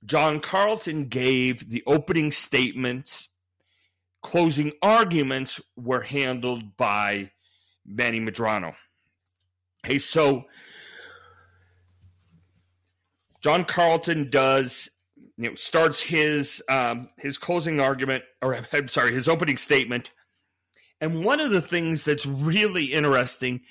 John 0.04 0.40
Carlton 0.40 1.06
gave 1.08 1.70
the 1.70 1.82
opening 1.86 2.30
statements. 2.30 3.28
Closing 4.22 4.72
arguments 4.82 5.60
were 5.76 6.00
handled 6.00 6.76
by 6.76 7.30
Manny 7.84 8.20
Medrano. 8.20 8.74
Hey, 9.84 9.98
so 9.98 10.44
John 13.42 13.64
Carlton 13.64 14.30
does 14.30 14.88
you 15.36 15.50
know 15.50 15.54
starts 15.56 16.00
his 16.00 16.62
um, 16.68 17.08
his 17.18 17.38
closing 17.38 17.80
argument 17.80 18.24
or 18.40 18.64
I'm 18.72 18.88
sorry 18.88 19.12
his 19.12 19.28
opening 19.28 19.56
statement, 19.56 20.12
and 21.00 21.24
one 21.24 21.40
of 21.40 21.50
the 21.50 21.62
things 21.62 22.04
that's 22.04 22.26
really 22.26 22.86
interesting 22.86 23.62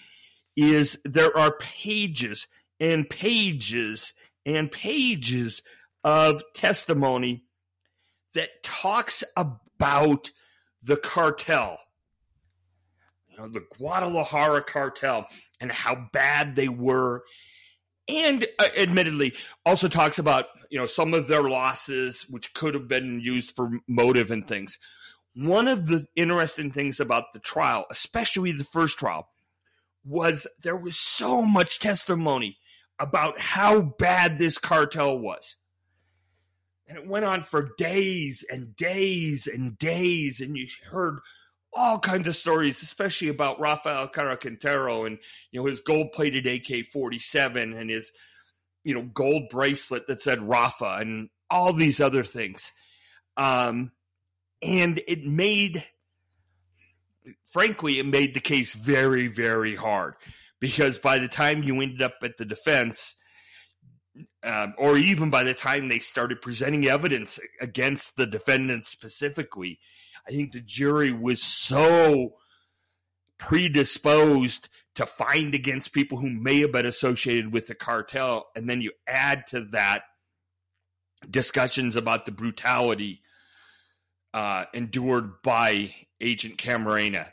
is 0.57 0.99
there 1.05 1.35
are 1.37 1.55
pages 1.59 2.47
and 2.79 3.09
pages 3.09 4.13
and 4.45 4.69
pages 4.71 5.61
of 6.03 6.43
testimony 6.53 7.43
that 8.33 8.63
talks 8.63 9.23
about 9.37 10.31
the 10.83 10.97
cartel, 10.97 11.77
you 13.29 13.37
know, 13.37 13.47
the 13.47 13.65
Guadalajara 13.77 14.63
cartel, 14.63 15.27
and 15.59 15.71
how 15.71 16.07
bad 16.11 16.55
they 16.55 16.67
were. 16.67 17.23
And 18.07 18.47
uh, 18.59 18.67
admittedly, 18.77 19.33
also 19.65 19.87
talks 19.87 20.19
about 20.19 20.45
you 20.69 20.79
know 20.79 20.85
some 20.85 21.13
of 21.13 21.27
their 21.27 21.43
losses, 21.43 22.25
which 22.29 22.53
could 22.53 22.73
have 22.73 22.87
been 22.87 23.19
used 23.21 23.55
for 23.55 23.69
motive 23.87 24.31
and 24.31 24.47
things. 24.47 24.79
One 25.33 25.67
of 25.67 25.87
the 25.87 26.05
interesting 26.15 26.71
things 26.71 26.99
about 26.99 27.33
the 27.33 27.39
trial, 27.39 27.85
especially 27.89 28.51
the 28.51 28.65
first 28.65 28.99
trial, 28.99 29.29
was 30.03 30.47
there 30.61 30.75
was 30.75 30.97
so 30.97 31.41
much 31.41 31.79
testimony 31.79 32.57
about 32.99 33.39
how 33.39 33.81
bad 33.81 34.37
this 34.37 34.57
cartel 34.57 35.17
was. 35.17 35.55
And 36.91 36.99
it 36.99 37.07
went 37.07 37.23
on 37.23 37.43
for 37.43 37.71
days 37.77 38.43
and 38.51 38.75
days 38.75 39.47
and 39.47 39.77
days, 39.77 40.41
and 40.41 40.57
you 40.57 40.67
heard 40.89 41.19
all 41.71 41.97
kinds 41.97 42.27
of 42.27 42.35
stories, 42.35 42.81
especially 42.81 43.29
about 43.29 43.61
Rafael 43.61 44.09
Caro 44.09 44.35
Quintero 44.35 45.05
and 45.05 45.17
you 45.51 45.61
know 45.61 45.67
his 45.67 45.79
gold-plated 45.79 46.45
AK-47 46.45 47.79
and 47.79 47.89
his 47.89 48.11
you 48.83 48.93
know 48.93 49.03
gold 49.03 49.47
bracelet 49.49 50.07
that 50.07 50.19
said 50.19 50.41
Rafa 50.41 50.97
and 50.99 51.29
all 51.49 51.71
these 51.71 52.01
other 52.01 52.25
things. 52.25 52.73
Um, 53.37 53.93
and 54.61 55.01
it 55.07 55.23
made 55.23 55.85
frankly, 57.45 57.99
it 57.99 58.05
made 58.05 58.33
the 58.33 58.41
case 58.41 58.73
very, 58.73 59.27
very 59.27 59.75
hard 59.75 60.15
because 60.59 60.97
by 60.97 61.19
the 61.19 61.29
time 61.29 61.63
you 61.63 61.79
ended 61.79 62.01
up 62.01 62.15
at 62.21 62.35
the 62.35 62.43
defense, 62.43 63.15
um, 64.43 64.73
or 64.77 64.97
even 64.97 65.29
by 65.29 65.43
the 65.43 65.53
time 65.53 65.87
they 65.87 65.99
started 65.99 66.41
presenting 66.41 66.87
evidence 66.87 67.39
against 67.59 68.17
the 68.17 68.25
defendant 68.25 68.85
specifically, 68.85 69.79
I 70.27 70.31
think 70.31 70.51
the 70.51 70.61
jury 70.61 71.11
was 71.11 71.41
so 71.41 72.35
predisposed 73.37 74.69
to 74.95 75.05
find 75.05 75.55
against 75.55 75.93
people 75.93 76.17
who 76.17 76.29
may 76.29 76.59
have 76.59 76.71
been 76.71 76.85
associated 76.85 77.51
with 77.51 77.67
the 77.67 77.75
cartel. 77.75 78.47
And 78.55 78.69
then 78.69 78.81
you 78.81 78.91
add 79.07 79.47
to 79.47 79.65
that 79.71 80.03
discussions 81.29 81.95
about 81.95 82.25
the 82.25 82.31
brutality 82.31 83.21
uh, 84.33 84.65
endured 84.73 85.41
by 85.41 85.93
Agent 86.19 86.57
Camarena 86.57 87.27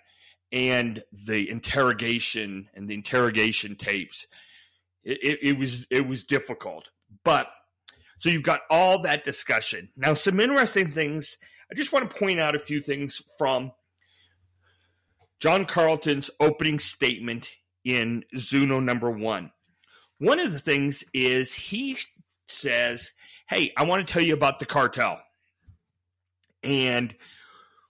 and 0.50 1.02
the 1.12 1.50
interrogation 1.50 2.68
and 2.74 2.88
the 2.88 2.94
interrogation 2.94 3.76
tapes. 3.76 4.26
It, 5.10 5.38
it, 5.40 5.58
was 5.58 5.86
it 5.90 6.06
was 6.06 6.22
difficult, 6.22 6.90
but 7.24 7.48
so 8.18 8.28
you've 8.28 8.42
got 8.42 8.60
all 8.68 9.00
that 9.02 9.24
discussion 9.24 9.88
now. 9.96 10.12
Some 10.12 10.38
interesting 10.38 10.90
things. 10.90 11.38
I 11.72 11.74
just 11.74 11.92
want 11.94 12.10
to 12.10 12.16
point 12.16 12.40
out 12.40 12.54
a 12.54 12.58
few 12.58 12.82
things 12.82 13.22
from 13.38 13.72
John 15.40 15.64
Carlton's 15.64 16.30
opening 16.40 16.78
statement 16.78 17.48
in 17.84 18.22
Zuno 18.36 18.80
number 18.80 19.10
one. 19.10 19.50
One 20.18 20.40
of 20.40 20.52
the 20.52 20.58
things 20.58 21.04
is 21.14 21.54
he 21.54 21.96
says, 22.46 23.12
"Hey, 23.48 23.72
I 23.78 23.84
want 23.84 24.06
to 24.06 24.12
tell 24.12 24.22
you 24.22 24.34
about 24.34 24.58
the 24.58 24.66
cartel." 24.66 25.22
And 26.62 27.14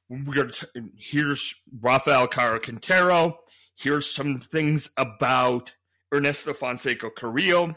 we're 0.08 0.34
going 0.34 0.52
to 0.52 0.68
here's 0.96 1.52
Rafael 1.80 2.28
Caro 2.28 2.60
Quintero. 2.60 3.40
Here's 3.74 4.08
some 4.08 4.38
things 4.38 4.88
about 4.96 5.72
Ernesto 6.12 6.54
Fonseca 6.54 7.10
Carrillo. 7.10 7.76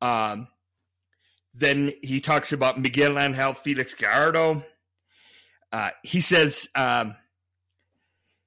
Um, 0.00 0.48
then 1.54 1.92
he 2.02 2.20
talks 2.20 2.52
about 2.52 2.80
Miguel 2.80 3.18
Angel 3.18 3.54
Felix 3.54 3.94
Gallardo. 3.94 4.62
Uh, 5.72 5.90
he 6.02 6.20
says 6.20 6.68
um, 6.74 7.14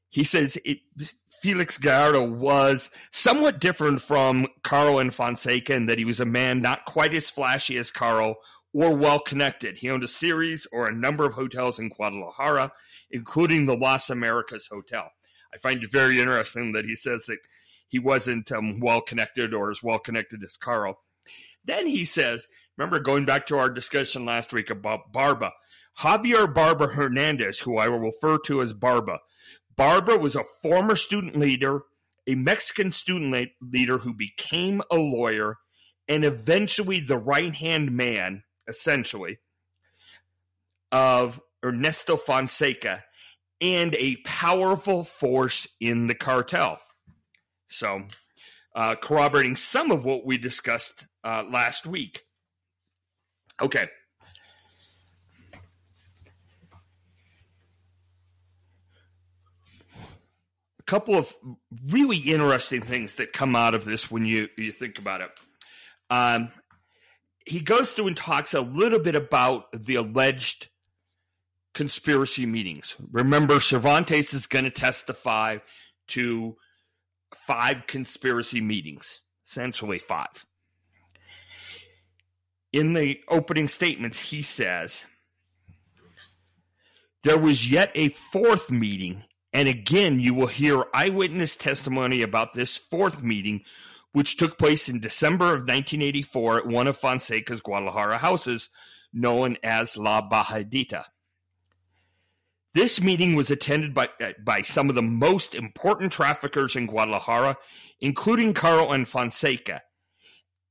he 0.09 0.23
says 0.23 0.57
it, 0.65 0.79
Felix 1.41 1.77
Gallardo 1.77 2.23
was 2.23 2.89
somewhat 3.11 3.59
different 3.59 4.01
from 4.01 4.47
Caro 4.63 4.97
and 4.99 5.13
Fonseca 5.13 5.75
in 5.75 5.85
that 5.85 5.99
he 5.99 6.05
was 6.05 6.19
a 6.19 6.25
man 6.25 6.61
not 6.61 6.85
quite 6.85 7.13
as 7.13 7.29
flashy 7.29 7.77
as 7.77 7.91
Caro 7.91 8.35
or 8.73 8.95
well 8.95 9.19
connected. 9.19 9.77
He 9.77 9.89
owned 9.89 10.03
a 10.03 10.07
series 10.07 10.67
or 10.71 10.87
a 10.87 10.95
number 10.95 11.25
of 11.25 11.33
hotels 11.33 11.79
in 11.79 11.89
Guadalajara, 11.89 12.71
including 13.11 13.65
the 13.65 13.77
Las 13.77 14.09
Americas 14.09 14.67
Hotel. 14.67 15.09
I 15.53 15.57
find 15.57 15.83
it 15.83 15.91
very 15.91 16.19
interesting 16.19 16.71
that 16.73 16.85
he 16.85 16.95
says 16.95 17.25
that 17.25 17.39
he 17.87 17.99
wasn't 17.99 18.51
um, 18.51 18.79
well 18.79 19.01
connected 19.01 19.53
or 19.53 19.69
as 19.69 19.81
well 19.83 19.99
connected 19.99 20.43
as 20.43 20.57
Caro. 20.57 20.95
Then 21.63 21.87
he 21.87 22.05
says, 22.05 22.47
remember 22.77 22.99
going 22.99 23.25
back 23.25 23.47
to 23.47 23.57
our 23.57 23.69
discussion 23.69 24.25
last 24.25 24.53
week 24.53 24.69
about 24.69 25.11
Barba, 25.11 25.51
Javier 25.99 26.51
Barba 26.53 26.87
Hernandez, 26.87 27.59
who 27.59 27.77
I 27.77 27.89
will 27.89 27.99
refer 27.99 28.37
to 28.45 28.61
as 28.61 28.73
Barba. 28.73 29.19
Barba 29.75 30.17
was 30.17 30.35
a 30.35 30.43
former 30.61 30.95
student 30.95 31.35
leader, 31.35 31.81
a 32.25 32.35
Mexican 32.35 32.91
student 32.91 33.49
leader 33.61 33.97
who 33.97 34.13
became 34.13 34.81
a 34.91 34.95
lawyer 34.95 35.57
and 36.07 36.23
eventually 36.23 36.99
the 36.99 37.17
right 37.17 37.53
hand 37.53 37.91
man 37.91 38.43
essentially, 38.67 39.39
of 40.91 41.41
Ernesto 41.63 42.17
Fonseca 42.17 43.03
and 43.59 43.95
a 43.95 44.17
powerful 44.17 45.03
force 45.03 45.67
in 45.79 46.07
the 46.07 46.15
cartel. 46.15 46.79
So, 47.67 48.03
uh, 48.75 48.95
corroborating 48.95 49.55
some 49.55 49.91
of 49.91 50.05
what 50.05 50.25
we 50.25 50.37
discussed 50.37 51.07
uh, 51.23 51.43
last 51.49 51.85
week. 51.85 52.21
Okay. 53.61 53.87
A 60.79 60.83
couple 60.85 61.15
of 61.15 61.33
really 61.89 62.17
interesting 62.17 62.81
things 62.81 63.15
that 63.15 63.33
come 63.33 63.55
out 63.55 63.73
of 63.73 63.83
this 63.83 64.09
when 64.11 64.25
you, 64.25 64.47
you 64.57 64.71
think 64.71 64.99
about 64.99 65.21
it. 65.21 65.31
Um, 66.09 66.51
he 67.45 67.59
goes 67.59 67.93
through 67.93 68.07
and 68.07 68.17
talks 68.17 68.53
a 68.53 68.61
little 68.61 68.99
bit 68.99 69.15
about 69.15 69.71
the 69.73 69.95
alleged 69.95 70.67
conspiracy 71.73 72.45
meetings. 72.45 72.95
Remember, 73.11 73.59
Cervantes 73.59 74.33
is 74.33 74.47
going 74.47 74.65
to 74.65 74.71
testify 74.71 75.57
to 76.09 76.55
five 77.35 77.87
conspiracy 77.87 78.61
meetings, 78.61 79.21
essentially 79.45 79.99
five. 79.99 80.45
In 82.73 82.93
the 82.93 83.19
opening 83.29 83.67
statements, 83.67 84.19
he 84.19 84.41
says, 84.41 85.05
There 87.23 87.37
was 87.37 87.69
yet 87.69 87.91
a 87.95 88.09
fourth 88.09 88.69
meeting, 88.69 89.23
and 89.53 89.67
again, 89.67 90.19
you 90.19 90.33
will 90.33 90.47
hear 90.47 90.85
eyewitness 90.93 91.55
testimony 91.55 92.21
about 92.21 92.53
this 92.53 92.77
fourth 92.77 93.23
meeting, 93.23 93.63
which 94.11 94.37
took 94.37 94.57
place 94.57 94.89
in 94.89 94.99
December 94.99 95.45
of 95.45 95.61
1984 95.61 96.57
at 96.57 96.67
one 96.67 96.87
of 96.87 96.97
Fonseca's 96.97 97.61
Guadalajara 97.61 98.17
houses, 98.17 98.69
known 99.13 99.57
as 99.63 99.97
La 99.97 100.27
Bajadita. 100.27 101.05
This 102.73 103.01
meeting 103.01 103.35
was 103.35 103.49
attended 103.49 103.93
by, 103.93 104.09
uh, 104.21 104.33
by 104.43 104.61
some 104.61 104.89
of 104.89 104.95
the 104.95 105.01
most 105.01 105.55
important 105.55 106.11
traffickers 106.11 106.75
in 106.75 106.85
Guadalajara, 106.85 107.57
including 107.99 108.53
Caro 108.53 108.91
and 108.91 109.07
Fonseca. 109.07 109.81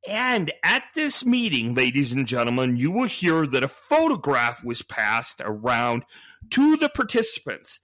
And 0.09 0.53
at 0.63 0.85
this 0.95 1.25
meeting, 1.25 1.75
ladies 1.75 2.13
and 2.13 2.27
gentlemen, 2.27 2.77
you 2.77 2.93
will 2.93 3.09
hear 3.09 3.47
that 3.47 3.65
a 3.65 3.69
photograph 3.69 4.63
was 4.63 4.83
passed 4.83 5.41
around 5.45 6.05
to 6.51 6.77
the 6.77 6.89
participants. 6.89 7.81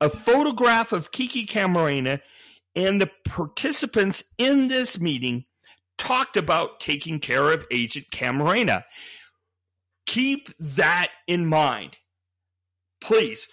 A 0.00 0.08
photograph 0.08 0.92
of 0.92 1.12
Kiki 1.12 1.46
Camarena 1.46 2.20
and 2.74 3.00
the 3.00 3.10
participants 3.24 4.24
in 4.36 4.66
this 4.66 4.98
meeting 4.98 5.44
talked 5.96 6.36
about 6.36 6.80
taking 6.80 7.20
care 7.20 7.52
of 7.52 7.64
Agent 7.70 8.06
Camarena. 8.10 8.82
Keep 10.06 10.50
that 10.58 11.10
in 11.28 11.46
mind 11.46 11.96
please 13.04 13.46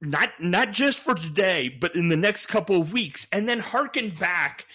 not 0.00 0.30
not 0.40 0.72
just 0.72 0.98
for 0.98 1.14
today 1.14 1.68
but 1.80 1.94
in 1.94 2.08
the 2.08 2.16
next 2.16 2.46
couple 2.46 2.80
of 2.80 2.92
weeks. 2.92 3.26
And 3.32 3.48
then 3.48 3.58
harken 3.58 4.10
back. 4.10 4.66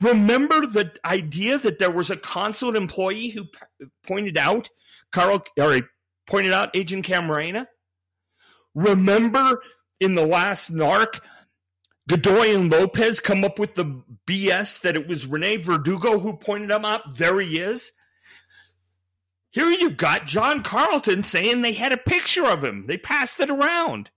Remember 0.00 0.66
the 0.66 0.92
idea 1.04 1.58
that 1.58 1.78
there 1.78 1.90
was 1.90 2.10
a 2.10 2.16
consulate 2.16 2.76
employee 2.76 3.28
who 3.28 3.44
p- 3.44 3.86
pointed 4.06 4.36
out 4.36 4.68
caro 5.12 5.42
or 5.58 5.80
pointed 6.26 6.52
out 6.52 6.74
agent 6.74 7.06
camarena? 7.06 7.66
Remember 8.74 9.62
in 10.00 10.14
the 10.14 10.26
last 10.26 10.72
narc 10.72 11.20
godoy 12.08 12.54
and 12.54 12.70
lopez 12.70 13.20
come 13.20 13.44
up 13.44 13.58
with 13.58 13.74
the 13.76 14.02
bs 14.26 14.80
that 14.82 14.96
it 14.96 15.08
was 15.08 15.24
rene 15.26 15.56
verdugo 15.56 16.18
who 16.18 16.36
pointed 16.36 16.70
him 16.70 16.84
out? 16.84 17.16
There 17.16 17.38
he 17.40 17.60
is 17.60 17.92
here 19.54 19.70
you've 19.70 19.96
got 19.96 20.26
John 20.26 20.64
Carlton 20.64 21.22
saying 21.22 21.62
they 21.62 21.74
had 21.74 21.92
a 21.92 21.96
picture 21.96 22.44
of 22.44 22.64
him. 22.64 22.88
They 22.88 22.98
passed 22.98 23.38
it 23.38 23.50
around. 23.50 24.10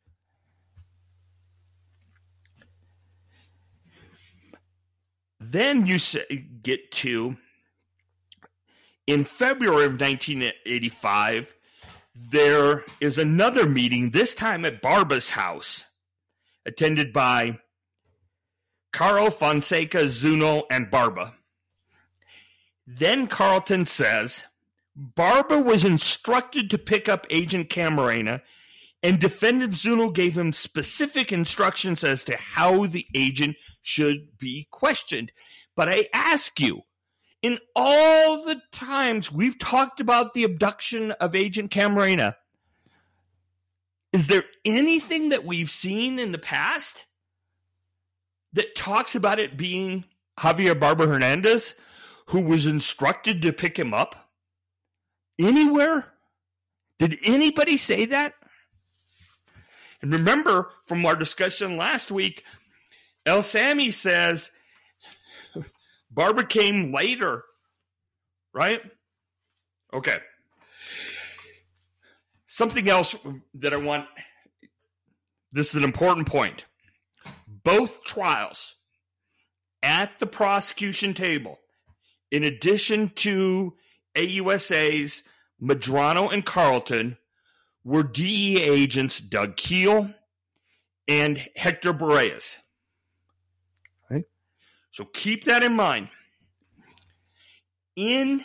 Then 5.40 5.86
you 5.86 6.00
get 6.64 6.90
to 6.92 7.38
in 9.06 9.26
February 9.26 9.86
of 9.86 10.02
1985, 10.02 11.54
there 12.16 12.84
is 13.00 13.20
another 13.20 13.68
meeting, 13.68 14.10
this 14.10 14.34
time 14.34 14.66
at 14.66 14.82
Barba's 14.82 15.30
house, 15.30 15.86
attended 16.66 17.14
by 17.14 17.60
Caro 18.92 19.30
Fonseca, 19.30 20.10
Zuno, 20.10 20.64
and 20.72 20.90
Barba. 20.90 21.36
Then 22.88 23.28
Carlton 23.28 23.86
says, 23.86 24.44
Barba 25.00 25.60
was 25.60 25.86
instructed 25.86 26.72
to 26.72 26.78
pick 26.80 27.08
up 27.08 27.28
Agent 27.30 27.70
Camarena, 27.70 28.42
and 29.04 29.20
defendant 29.20 29.76
Zuno 29.76 30.10
gave 30.10 30.36
him 30.36 30.52
specific 30.52 31.32
instructions 31.32 32.04
as 32.04 32.24
to 32.24 32.36
how 32.36 32.88
the 32.88 33.06
agent 33.14 33.58
should 33.84 34.40
be 34.40 34.68
questioned. 34.72 35.32
But 35.76 35.88
I 35.88 36.10
ask 36.14 36.60
you, 36.60 36.82
in 37.44 37.60
all 37.76 38.44
the 38.44 38.60
times 38.72 39.32
we've 39.32 39.60
talked 39.60 40.00
about 40.00 40.34
the 40.34 40.44
abduction 40.44 41.12
of 41.12 41.36
Agent 41.36 41.70
Camarena, 41.70 42.34
is 44.12 44.26
there 44.26 44.46
anything 44.66 45.30
that 45.30 45.46
we've 45.46 45.70
seen 45.70 46.18
in 46.18 46.32
the 46.32 46.40
past 46.40 47.06
that 48.54 48.76
talks 48.76 49.14
about 49.14 49.38
it 49.38 49.58
being 49.58 50.06
Javier 50.40 50.80
Barba 50.80 51.06
Hernandez 51.06 51.76
who 52.28 52.42
was 52.42 52.66
instructed 52.66 53.44
to 53.44 53.54
pick 53.54 53.78
him 53.78 53.94
up? 53.94 54.27
Anywhere? 55.40 56.06
Did 57.00 57.18
anybody 57.24 57.78
say 57.78 58.06
that? 58.06 58.34
And 60.02 60.12
remember 60.12 60.72
from 60.86 61.06
our 61.06 61.16
discussion 61.16 61.78
last 61.78 62.12
week, 62.12 62.44
El 63.26 63.42
Sammy 63.42 63.92
says 63.92 64.52
Barba 66.12 66.44
came 66.44 66.94
later, 66.94 67.44
right? 68.54 68.82
Okay. 69.94 70.18
Something 72.48 72.90
else 72.90 73.16
that 73.56 73.74
I 73.74 73.78
want 73.78 74.06
this 75.52 75.70
is 75.70 75.76
an 75.76 75.84
important 75.84 76.28
point. 76.28 76.66
Both 77.48 78.04
trials 78.04 78.76
at 79.82 80.20
the 80.20 80.28
prosecution 80.28 81.14
table, 81.14 81.60
in 82.32 82.44
addition 82.44 83.10
to 83.16 83.74
AUSA's 84.18 85.24
Medrano 85.62 86.32
and 86.32 86.46
Carlton 86.46 87.18
were 87.84 88.04
DEA 88.04 88.64
agents 88.64 89.20
Doug 89.20 89.56
Keel 89.56 90.14
and 91.08 91.38
Hector 91.56 91.94
Berrellez. 91.94 92.58
Right? 94.10 94.26
So 94.92 95.06
keep 95.06 95.46
that 95.46 95.64
in 95.64 95.74
mind. 95.74 96.10
In 97.96 98.44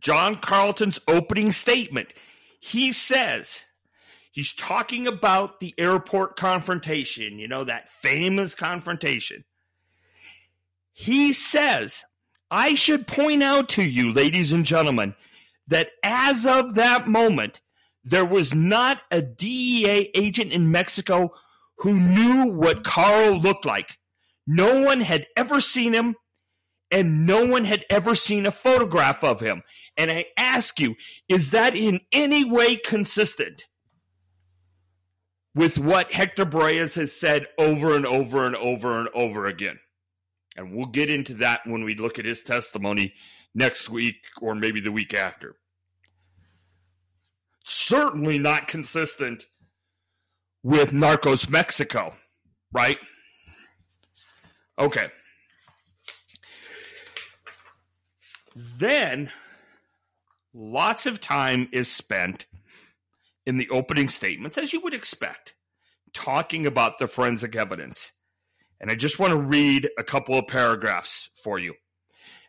John 0.00 0.36
Carlton's 0.36 1.00
opening 1.08 1.52
statement, 1.52 2.08
he 2.60 2.92
says 2.92 3.62
he's 4.30 4.54
talking 4.54 5.06
about 5.06 5.60
the 5.60 5.74
airport 5.76 6.36
confrontation, 6.36 7.38
you 7.38 7.48
know, 7.48 7.64
that 7.64 7.88
famous 7.88 8.54
confrontation. 8.54 9.44
He 10.92 11.32
says, 11.32 12.04
I 12.52 12.74
should 12.74 13.06
point 13.06 13.42
out 13.42 13.70
to 13.70 13.82
you, 13.82 14.12
ladies 14.12 14.52
and 14.52 14.66
gentlemen, 14.66 15.14
that 15.68 15.88
as 16.02 16.44
of 16.44 16.74
that 16.74 17.08
moment, 17.08 17.62
there 18.04 18.26
was 18.26 18.54
not 18.54 19.00
a 19.10 19.22
DEA 19.22 20.10
agent 20.14 20.52
in 20.52 20.70
Mexico 20.70 21.32
who 21.78 21.98
knew 21.98 22.52
what 22.52 22.84
Caro 22.84 23.32
looked 23.36 23.64
like. 23.64 23.96
No 24.46 24.82
one 24.82 25.00
had 25.00 25.26
ever 25.34 25.62
seen 25.62 25.94
him, 25.94 26.14
and 26.90 27.26
no 27.26 27.46
one 27.46 27.64
had 27.64 27.86
ever 27.88 28.14
seen 28.14 28.44
a 28.44 28.52
photograph 28.52 29.24
of 29.24 29.40
him. 29.40 29.62
And 29.96 30.10
I 30.10 30.26
ask 30.36 30.78
you, 30.78 30.96
is 31.30 31.52
that 31.52 31.74
in 31.74 32.00
any 32.12 32.44
way 32.44 32.76
consistent 32.76 33.66
with 35.54 35.78
what 35.78 36.12
Hector 36.12 36.44
Berrellez 36.44 36.96
has 36.96 37.18
said 37.18 37.46
over 37.56 37.96
and 37.96 38.04
over 38.04 38.44
and 38.44 38.56
over 38.56 39.00
and 39.00 39.08
over 39.14 39.46
again? 39.46 39.78
And 40.56 40.74
we'll 40.74 40.86
get 40.86 41.10
into 41.10 41.34
that 41.34 41.60
when 41.64 41.84
we 41.84 41.94
look 41.94 42.18
at 42.18 42.24
his 42.24 42.42
testimony 42.42 43.14
next 43.54 43.88
week 43.88 44.16
or 44.40 44.54
maybe 44.54 44.80
the 44.80 44.92
week 44.92 45.14
after. 45.14 45.56
Certainly 47.64 48.38
not 48.38 48.68
consistent 48.68 49.46
with 50.62 50.90
Narcos 50.90 51.48
Mexico, 51.48 52.14
right? 52.72 52.98
Okay. 54.78 55.06
Then 58.54 59.30
lots 60.52 61.06
of 61.06 61.20
time 61.20 61.68
is 61.72 61.90
spent 61.90 62.46
in 63.46 63.56
the 63.56 63.68
opening 63.70 64.08
statements, 64.08 64.58
as 64.58 64.72
you 64.72 64.80
would 64.80 64.94
expect, 64.94 65.54
talking 66.12 66.66
about 66.66 66.98
the 66.98 67.08
forensic 67.08 67.56
evidence. 67.56 68.12
And 68.82 68.90
I 68.90 68.96
just 68.96 69.18
want 69.20 69.30
to 69.30 69.38
read 69.38 69.88
a 69.96 70.04
couple 70.04 70.34
of 70.34 70.48
paragraphs 70.48 71.30
for 71.36 71.58
you. 71.58 71.74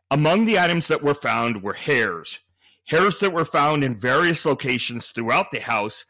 Among 0.09 0.45
the 0.45 0.59
items 0.59 0.87
that 0.87 1.03
were 1.03 1.13
found 1.13 1.61
were 1.61 1.73
hairs, 1.73 2.39
hairs 2.85 3.19
that 3.19 3.33
were 3.33 3.45
found 3.45 3.83
in 3.83 3.95
various 3.95 4.45
locations 4.45 5.07
throughout 5.07 5.51
the 5.51 5.59
house, 5.59 6.05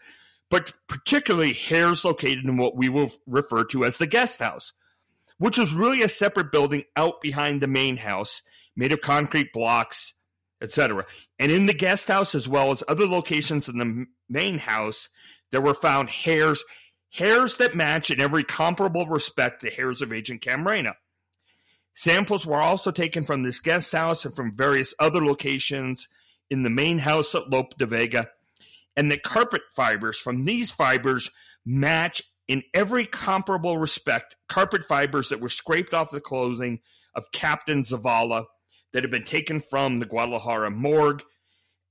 but 0.50 0.74
particularly 0.88 1.54
hairs 1.54 2.06
located 2.06 2.46
in 2.46 2.58
what 2.58 2.76
we 2.76 2.88
will 2.90 3.12
refer 3.28 3.66
to 3.66 3.84
as 3.84 3.98
the 3.98 4.08
guest 4.08 4.40
house, 4.40 4.72
which 5.38 5.58
was 5.58 5.74
really 5.74 6.02
a 6.02 6.10
separate 6.10 6.52
building 6.52 6.84
out 6.96 7.22
behind 7.22 7.62
the 7.62 7.68
main 7.68 7.98
house 7.98 8.42
made 8.76 8.94
of 8.94 9.02
concrete 9.02 9.54
blocks, 9.54 10.14
etc. 10.62 11.06
And 11.38 11.52
in 11.52 11.66
the 11.66 11.74
guest 11.74 12.08
house, 12.08 12.34
as 12.34 12.48
well 12.48 12.72
as 12.72 12.84
other 12.88 13.06
locations 13.06 13.68
in 13.68 13.78
the 13.78 14.06
main 14.30 14.58
house, 14.58 15.10
there 15.52 15.62
were 15.62 15.74
found 15.74 16.10
hairs 16.10 16.64
hairs 17.14 17.58
that 17.58 17.76
match 17.76 18.10
in 18.10 18.20
every 18.20 18.44
comparable 18.44 19.06
respect 19.06 19.62
the 19.62 19.70
hairs 19.70 20.02
of 20.02 20.12
Agent 20.12 20.42
Camarena. 20.42 20.94
Samples 21.94 22.46
were 22.46 22.62
also 22.62 22.90
taken 22.90 23.24
from 23.24 23.44
this 23.44 23.60
guest 23.60 23.92
house 23.92 24.26
and 24.26 24.36
from 24.36 24.56
various 24.56 24.96
other 25.00 25.24
locations 25.24 26.10
in 26.50 26.64
the 26.64 26.70
main 26.72 26.98
house 26.98 27.36
at 27.36 27.50
Lope 27.50 27.78
de 27.78 27.86
Vega, 27.86 28.30
and 28.98 29.12
the 29.12 29.18
carpet 29.18 29.62
fibers 29.76 30.18
from 30.18 30.44
these 30.44 30.72
fibers 30.72 31.30
match 31.66 32.24
in 32.48 32.64
every 32.74 33.06
comparable 33.06 33.78
respect 33.78 34.36
carpet 34.50 34.84
fibers 34.84 35.30
that 35.30 35.40
were 35.40 35.50
scraped 35.50 35.94
off 35.94 36.10
the 36.10 36.20
clothing 36.20 36.80
of 37.16 37.32
Captain 37.32 37.84
Zavala 37.84 38.46
that 38.92 39.04
had 39.04 39.12
been 39.12 39.24
taken 39.24 39.60
from 39.60 40.00
the 40.00 40.06
Guadalajara 40.06 40.72
morgue 40.72 41.22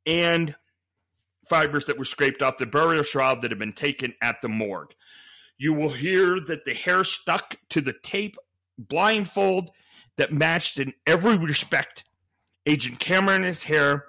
and 0.04 0.56
fibers 1.48 1.86
that 1.86 1.98
were 1.98 2.04
scraped 2.04 2.42
off 2.42 2.58
the 2.58 2.66
burial 2.66 3.02
shroud 3.02 3.42
that 3.42 3.50
had 3.50 3.58
been 3.58 3.72
taken 3.72 4.14
at 4.20 4.42
the 4.42 4.48
morgue. 4.48 4.92
You 5.62 5.74
will 5.74 5.90
hear 5.90 6.40
that 6.40 6.64
the 6.64 6.74
hair 6.74 7.04
stuck 7.04 7.54
to 7.68 7.80
the 7.80 7.92
tape 8.02 8.36
blindfold 8.76 9.70
that 10.16 10.32
matched 10.32 10.80
in 10.80 10.92
every 11.06 11.36
respect 11.36 12.02
Agent 12.66 12.98
Camarena's 12.98 13.62
hair. 13.62 14.06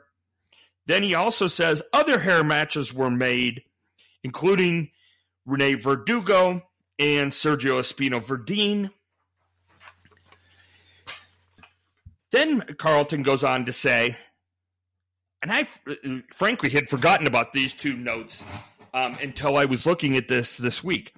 Then 0.87 1.03
he 1.03 1.13
also 1.13 1.45
says 1.45 1.83
other 1.93 2.17
hair 2.17 2.43
matches 2.43 2.91
were 2.91 3.11
made, 3.11 3.61
including 4.23 4.89
Rene 5.45 5.75
Verdugo 5.75 6.63
and 6.97 7.31
Sergio 7.31 7.75
Espino 7.75 8.19
Verdin. 8.19 8.89
Then 12.31 12.61
Carlton 12.79 13.21
goes 13.21 13.43
on 13.43 13.65
to 13.65 13.73
say, 13.73 14.17
and 15.43 15.51
I 15.51 15.67
frankly 16.33 16.71
had 16.71 16.89
forgotten 16.89 17.27
about 17.27 17.53
these 17.53 17.73
two 17.73 17.95
notes 17.95 18.43
um, 18.95 19.19
until 19.21 19.55
I 19.57 19.65
was 19.65 19.85
looking 19.85 20.17
at 20.17 20.27
this 20.27 20.57
this 20.57 20.83
week. 20.83 21.13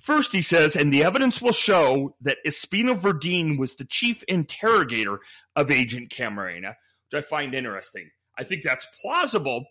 First, 0.00 0.32
he 0.32 0.42
says, 0.42 0.76
and 0.76 0.92
the 0.92 1.04
evidence 1.04 1.40
will 1.40 1.52
show 1.52 2.14
that 2.20 2.38
Espino 2.46 2.96
Verdin 2.96 3.58
was 3.58 3.74
the 3.74 3.84
chief 3.84 4.22
interrogator 4.24 5.20
of 5.54 5.70
Agent 5.70 6.10
Camarena, 6.10 6.74
which 7.10 7.24
I 7.24 7.26
find 7.26 7.54
interesting. 7.54 8.10
I 8.38 8.44
think 8.44 8.62
that's 8.62 8.86
plausible. 9.00 9.64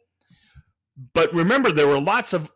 But 1.13 1.33
remember, 1.33 1.71
there 1.71 1.87
were 1.87 2.01
lots 2.01 2.33
of, 2.33 2.51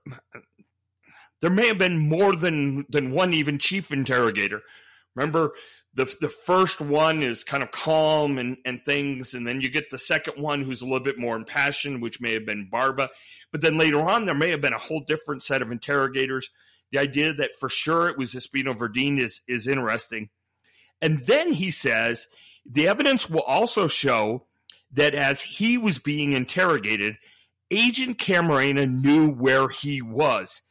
there 1.42 1.50
may 1.50 1.68
have 1.68 1.78
been 1.78 1.98
more 1.98 2.36
than 2.36 2.86
than 2.90 3.12
one 3.12 3.34
even 3.34 3.60
chief 3.60 3.92
interrogator. 3.92 4.62
Remember, 5.16 5.52
the 5.94 6.06
the 6.22 6.30
first 6.30 6.80
one 6.80 7.22
is 7.22 7.44
kind 7.44 7.64
of 7.64 7.72
calm 7.72 8.38
and 8.38 8.58
and 8.66 8.84
things, 8.86 9.34
and 9.34 9.46
then 9.46 9.62
you 9.62 9.70
get 9.70 9.92
the 9.92 9.98
second 9.98 10.42
one 10.42 10.62
who's 10.62 10.82
a 10.82 10.86
little 10.86 11.00
bit 11.02 11.18
more 11.18 11.36
impassioned, 11.36 12.02
which 12.02 12.22
may 12.22 12.34
have 12.34 12.46
been 12.46 12.70
Barba. 12.72 13.10
But 13.52 13.62
then 13.62 13.78
later 13.78 14.00
on, 14.00 14.26
there 14.26 14.36
may 14.36 14.50
have 14.50 14.62
been 14.62 14.74
a 14.74 14.78
whole 14.78 15.02
different 15.02 15.44
set 15.44 15.62
of 15.62 15.72
interrogators. 15.72 16.50
The 16.92 17.00
idea 17.00 17.34
that 17.34 17.52
for 17.60 17.70
sure 17.70 18.10
it 18.10 18.18
was 18.18 18.34
Espino 18.34 18.78
Verdin 18.78 19.22
is 19.22 19.42
is 19.48 19.68
interesting. 19.68 20.30
And 21.02 21.20
then 21.26 21.54
he 21.54 21.72
says 21.72 22.28
the 22.66 22.88
evidence 22.88 23.30
will 23.30 23.42
also 23.42 23.88
show 23.88 24.46
that 24.92 25.14
as 25.14 25.42
he 25.42 25.78
was 25.78 26.00
being 26.00 26.34
interrogated, 26.34 27.18
Agent 27.72 28.18
Camarena 28.18 28.90
knew 28.90 29.32
where 29.32 29.70
he 29.70 30.02
was. 30.02 30.62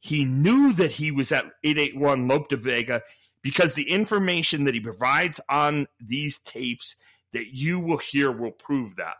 He 0.00 0.24
knew 0.24 0.72
that 0.74 0.92
he 0.92 1.10
was 1.10 1.32
at 1.32 1.44
881 1.64 2.28
Lope 2.28 2.48
de 2.48 2.56
Vega 2.56 3.02
because 3.42 3.74
the 3.74 3.90
information 3.90 4.64
that 4.64 4.74
he 4.74 4.80
provides 4.80 5.40
on 5.48 5.86
these 6.00 6.38
tapes 6.38 6.96
that 7.32 7.54
you 7.54 7.78
will 7.78 7.98
hear 7.98 8.32
will 8.32 8.50
prove 8.50 8.96
that. 8.96 9.16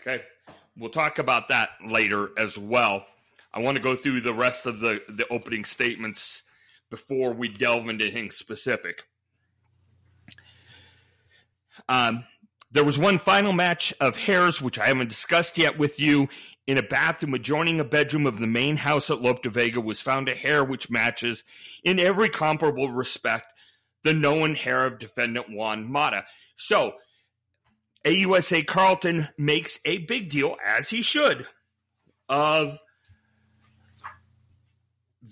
Okay, 0.00 0.24
we'll 0.78 0.90
talk 0.90 1.18
about 1.18 1.48
that 1.48 1.70
later 1.86 2.30
as 2.38 2.56
well. 2.56 3.04
I 3.52 3.60
want 3.60 3.76
to 3.76 3.82
go 3.82 3.96
through 3.96 4.20
the 4.20 4.34
rest 4.34 4.66
of 4.66 4.80
the, 4.80 5.02
the 5.08 5.26
opening 5.28 5.64
statements 5.64 6.42
before 6.90 7.32
we 7.32 7.48
delve 7.48 7.88
into 7.88 8.04
anything 8.04 8.30
specific. 8.30 9.02
Um, 11.88 12.24
there 12.72 12.84
was 12.84 12.98
one 12.98 13.18
final 13.18 13.52
match 13.52 13.92
of 14.00 14.16
hairs, 14.16 14.62
which 14.62 14.78
I 14.78 14.86
haven't 14.86 15.08
discussed 15.08 15.58
yet 15.58 15.78
with 15.78 15.98
you. 15.98 16.28
In 16.66 16.78
a 16.78 16.82
bathroom 16.82 17.34
adjoining 17.34 17.80
a 17.80 17.84
bedroom 17.84 18.26
of 18.26 18.38
the 18.38 18.46
main 18.46 18.76
house 18.76 19.10
at 19.10 19.20
Lope 19.20 19.42
de 19.42 19.50
Vega 19.50 19.80
was 19.80 20.00
found 20.00 20.28
a 20.28 20.34
hair 20.34 20.62
which 20.62 20.88
matches, 20.88 21.42
in 21.82 21.98
every 21.98 22.28
comparable 22.28 22.90
respect, 22.92 23.46
the 24.04 24.14
known 24.14 24.54
hair 24.54 24.86
of 24.86 25.00
defendant 25.00 25.46
Juan 25.50 25.90
Mata. 25.90 26.24
So, 26.54 26.94
AUSA 28.04 28.66
Carlton 28.66 29.28
makes 29.36 29.80
a 29.84 29.98
big 29.98 30.30
deal, 30.30 30.56
as 30.64 30.88
he 30.90 31.02
should, 31.02 31.46
of 32.28 32.78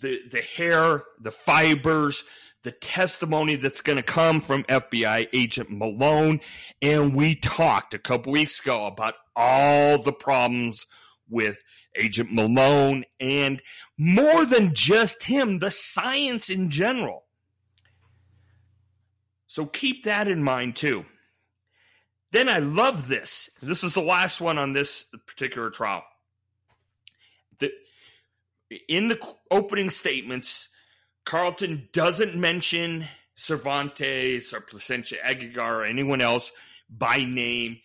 the 0.01 0.21
the 0.31 0.41
hair, 0.41 1.05
the 1.21 1.31
fibers, 1.31 2.25
the 2.63 2.73
testimony 2.73 3.57
that's 3.57 3.81
going 3.81 3.97
to 3.97 4.03
come 4.03 4.41
from 4.41 4.65
FBI 4.65 5.29
agent 5.33 5.71
Malone. 5.71 6.41
And 6.83 7.15
we 7.15 7.37
talked 7.37 7.95
a 7.95 7.99
couple 7.99 8.33
weeks 8.33 8.61
ago 8.61 8.87
about 8.87 9.15
all 9.37 10.03
the 10.03 10.13
problems 10.13 10.87
with 11.29 11.63
Agent 11.97 12.33
Malone 12.33 13.05
and 13.21 13.63
more 13.97 14.45
than 14.45 14.75
just 14.75 15.25
him, 15.25 15.59
the 15.59 15.71
science 15.71 16.49
in 16.49 16.71
general. 16.71 17.25
So 19.47 19.67
keep 19.67 20.05
that 20.05 20.29
in 20.29 20.43
mind 20.43 20.77
too. 20.77 21.05
Then 22.31 22.49
I 22.49 22.59
love 22.59 23.09
this. 23.09 23.49
This 23.63 23.83
is 23.83 23.95
the 23.95 24.03
last 24.03 24.41
one 24.41 24.59
on 24.59 24.73
this 24.75 25.07
particular 25.27 25.71
trial. 25.71 26.03
In 28.89 29.09
the 29.09 29.19
opening 29.51 29.91
statements, 29.91 30.69
Carlton 31.25 31.89
doesn't 31.93 32.35
mention 32.35 33.07
Cervantes 33.35 34.53
or 34.53 34.61
Plasencia 34.61 35.19
Aguilar 35.23 35.81
or 35.81 35.85
anyone 35.85 36.21
else 36.21 36.53
by 36.91 37.25
name 37.25 37.79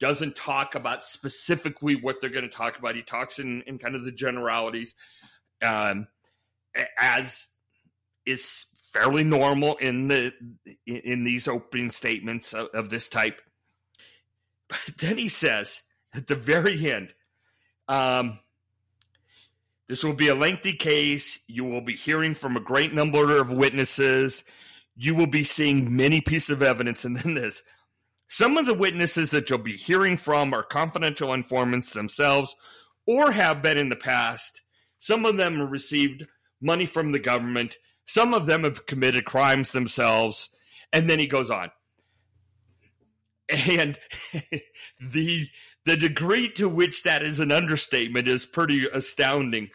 doesn't 0.00 0.34
talk 0.34 0.74
about 0.74 1.04
specifically 1.04 1.94
what 1.94 2.20
they're 2.20 2.30
going 2.30 2.48
to 2.48 2.56
talk 2.56 2.78
about. 2.78 2.96
He 2.96 3.02
talks 3.02 3.38
in, 3.38 3.62
in 3.62 3.78
kind 3.78 3.94
of 3.94 4.04
the 4.04 4.12
generalities, 4.12 4.94
um, 5.62 6.08
as 6.98 7.46
is 8.24 8.66
fairly 8.92 9.22
normal 9.22 9.76
in 9.76 10.08
the 10.08 10.32
in 10.86 11.24
these 11.24 11.46
opening 11.46 11.90
statements 11.90 12.54
of, 12.54 12.68
of 12.72 12.90
this 12.90 13.08
type. 13.08 13.40
But 14.68 14.94
then 14.98 15.18
he 15.18 15.28
says 15.28 15.82
at 16.14 16.26
the 16.26 16.34
very 16.34 16.90
end, 16.90 17.12
um, 17.88 18.38
"This 19.90 20.04
will 20.04 20.14
be 20.14 20.28
a 20.28 20.34
lengthy 20.34 20.72
case. 20.72 21.40
You 21.48 21.64
will 21.64 21.80
be 21.80 21.96
hearing 21.96 22.34
from 22.34 22.56
a 22.56 22.60
great 22.60 22.94
number 22.94 23.38
of 23.38 23.52
witnesses. 23.52 24.44
You 24.96 25.16
will 25.16 25.26
be 25.26 25.44
seeing 25.44 25.96
many 25.96 26.20
pieces 26.20 26.50
of 26.50 26.62
evidence." 26.62 27.04
And 27.04 27.16
then 27.16 27.34
this 27.34 27.62
some 28.32 28.56
of 28.56 28.64
the 28.64 28.74
witnesses 28.74 29.32
that 29.32 29.50
you'll 29.50 29.58
be 29.58 29.76
hearing 29.76 30.16
from 30.16 30.54
are 30.54 30.62
confidential 30.62 31.34
informants 31.34 31.92
themselves 31.92 32.54
or 33.04 33.32
have 33.32 33.60
been 33.60 33.76
in 33.76 33.88
the 33.88 33.96
past. 33.96 34.62
Some 35.00 35.26
of 35.26 35.36
them 35.36 35.60
received 35.60 36.28
money 36.60 36.86
from 36.86 37.10
the 37.10 37.18
government. 37.18 37.78
Some 38.04 38.32
of 38.32 38.46
them 38.46 38.62
have 38.62 38.86
committed 38.86 39.24
crimes 39.24 39.72
themselves. 39.72 40.48
And 40.92 41.10
then 41.10 41.18
he 41.18 41.26
goes 41.26 41.50
on. 41.50 41.72
And 43.48 43.98
the 45.00 45.48
the 45.84 45.96
degree 45.96 46.50
to 46.52 46.68
which 46.68 47.02
that 47.04 47.22
is 47.22 47.40
an 47.40 47.52
understatement 47.52 48.28
is 48.28 48.46
pretty 48.46 48.86
astounding. 48.86 49.70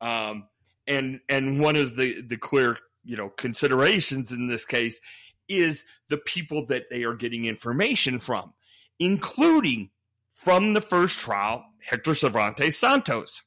Um, 0.00 0.48
and 0.86 1.20
and 1.28 1.60
one 1.60 1.76
of 1.76 1.96
the 1.96 2.20
the 2.22 2.36
clear 2.36 2.78
you 3.04 3.16
know 3.16 3.30
considerations 3.30 4.32
in 4.32 4.48
this 4.48 4.64
case 4.64 5.00
is 5.48 5.84
the 6.08 6.18
people 6.18 6.66
that 6.66 6.90
they 6.90 7.04
are 7.04 7.14
getting 7.14 7.46
information 7.46 8.18
from, 8.18 8.52
including 8.98 9.90
from 10.34 10.74
the 10.74 10.80
first 10.80 11.18
trial, 11.18 11.64
Hector 11.80 12.14
Cervantes 12.14 12.78
Santos. 12.78 13.42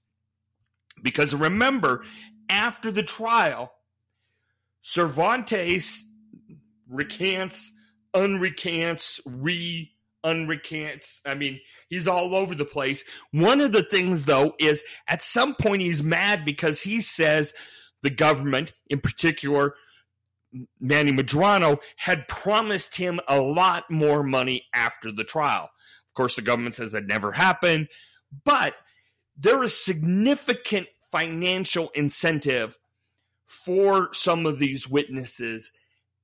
Because 1.02 1.34
remember, 1.36 2.04
after 2.50 2.91
the 2.91 3.04
trial, 3.04 3.72
Cervantes 4.82 6.04
recants, 6.89 7.72
unrecants, 8.13 9.19
re 9.26 9.91
unrecants. 10.25 11.21
I 11.25 11.34
mean, 11.34 11.60
he's 11.89 12.08
all 12.08 12.36
over 12.36 12.55
the 12.55 12.65
place. 12.65 13.03
One 13.32 13.62
of 13.62 13.71
the 13.71 13.84
things, 13.84 14.25
though, 14.25 14.55
is 14.60 14.84
at 15.08 15.21
some 15.21 15.55
point 15.55 15.82
he's 15.82 16.03
mad 16.03 16.45
because 16.45 16.82
he 16.82 17.01
says 17.01 17.53
the 18.01 18.10
government, 18.10 18.73
in 18.88 18.99
particular, 19.01 19.75
Manny 20.79 21.12
Medrano 21.12 21.79
had 21.97 22.27
promised 22.27 22.97
him 22.97 23.19
a 23.27 23.39
lot 23.39 23.89
more 23.89 24.23
money 24.23 24.65
after 24.73 25.12
the 25.12 25.23
trial. 25.23 25.63
Of 25.63 26.13
course, 26.15 26.36
the 26.36 26.41
government 26.41 26.75
says 26.75 26.93
that 26.93 27.05
never 27.05 27.32
happened, 27.32 27.88
but 28.43 28.73
there 29.38 29.63
is 29.63 29.77
significant 29.77 30.88
financial 31.12 31.89
incentive 31.95 32.77
for 33.47 34.13
some 34.13 34.45
of 34.45 34.60
these 34.60 34.88
witnesses 34.88 35.71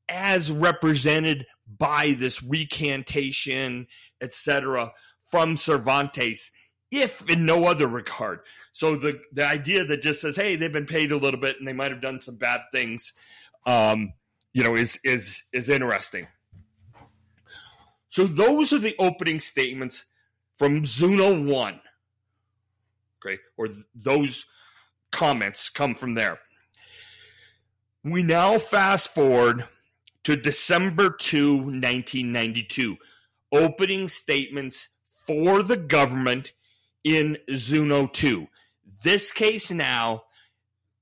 as 0.09 0.51
represented 0.51 1.45
by 1.67 2.15
this 2.17 2.43
recantation, 2.43 3.87
etc., 4.21 4.91
from 5.31 5.57
Cervantes 5.57 6.51
if 6.91 7.27
in 7.29 7.45
no 7.45 7.65
other 7.65 7.87
regard. 7.87 8.39
So 8.71 8.95
the 8.95 9.19
the 9.33 9.45
idea 9.45 9.85
that 9.85 10.01
just 10.01 10.21
says, 10.21 10.35
"Hey, 10.35 10.55
they've 10.55 10.71
been 10.71 10.85
paid 10.85 11.11
a 11.11 11.17
little 11.17 11.39
bit 11.39 11.57
and 11.59 11.67
they 11.67 11.73
might 11.73 11.91
have 11.91 12.01
done 12.01 12.21
some 12.21 12.35
bad 12.35 12.61
things," 12.71 13.13
um, 13.65 14.13
you 14.53 14.63
know, 14.63 14.75
is 14.75 14.99
is 15.03 15.43
is 15.51 15.69
interesting. 15.69 16.27
So 18.09 18.25
those 18.25 18.71
are 18.71 18.79
the 18.79 18.95
opening 18.99 19.39
statements 19.39 20.05
from 20.57 20.85
Zuno 20.85 21.41
One. 21.41 21.81
Okay, 23.25 23.41
or 23.57 23.67
th- 23.67 23.85
those 23.93 24.45
comments 25.11 25.69
come 25.69 25.95
from 25.95 26.13
there. 26.13 26.39
We 28.03 28.21
now 28.21 28.59
fast 28.59 29.13
forward 29.13 29.65
to 30.25 30.35
December 30.35 31.11
2, 31.11 31.55
1992. 31.55 32.97
Opening 33.51 34.07
statements 34.07 34.89
for 35.13 35.63
the 35.63 35.77
government 35.77 36.53
in 37.03 37.37
Zuno 37.53 38.07
2. 38.07 38.47
This 39.03 39.31
case 39.31 39.71
now 39.71 40.23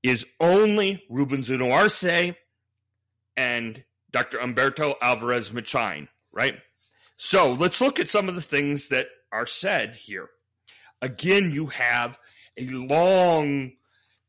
is 0.04 0.26
only 0.40 1.04
Ruben 1.10 1.42
Zuno 1.42 1.72
Arce 1.72 2.36
and 3.38 3.84
Dr. 4.12 4.40
Humberto 4.40 4.96
Alvarez 5.02 5.50
Machain, 5.50 6.10
right? 6.32 6.56
So 7.16 7.54
let's 7.54 7.80
look 7.80 8.00
at 8.00 8.10
some 8.10 8.28
of 8.28 8.36
the 8.36 8.42
things 8.42 8.90
that 8.90 9.08
are 9.32 9.48
said 9.48 9.96
here. 9.96 10.30
Again, 11.02 11.52
you 11.52 11.68
have 11.68 12.20
a 12.58 12.68
long 12.68 13.72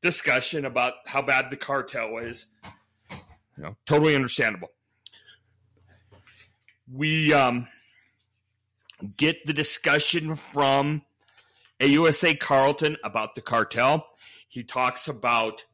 discussion 0.02 0.64
about 0.64 0.94
how 1.06 1.20
bad 1.20 1.50
the 1.50 1.56
cartel 1.56 2.18
is. 2.18 2.46
You 3.56 3.64
know, 3.64 3.76
totally 3.86 4.14
understandable. 4.14 4.68
We 6.92 7.32
um, 7.32 7.68
get 9.16 9.46
the 9.46 9.52
discussion 9.52 10.36
from 10.36 11.02
AUSA 11.80 12.38
Carlton 12.38 12.96
about 13.02 13.34
the 13.34 13.40
cartel. 13.40 14.06
He 14.48 14.62
talks 14.62 15.08
about 15.08 15.64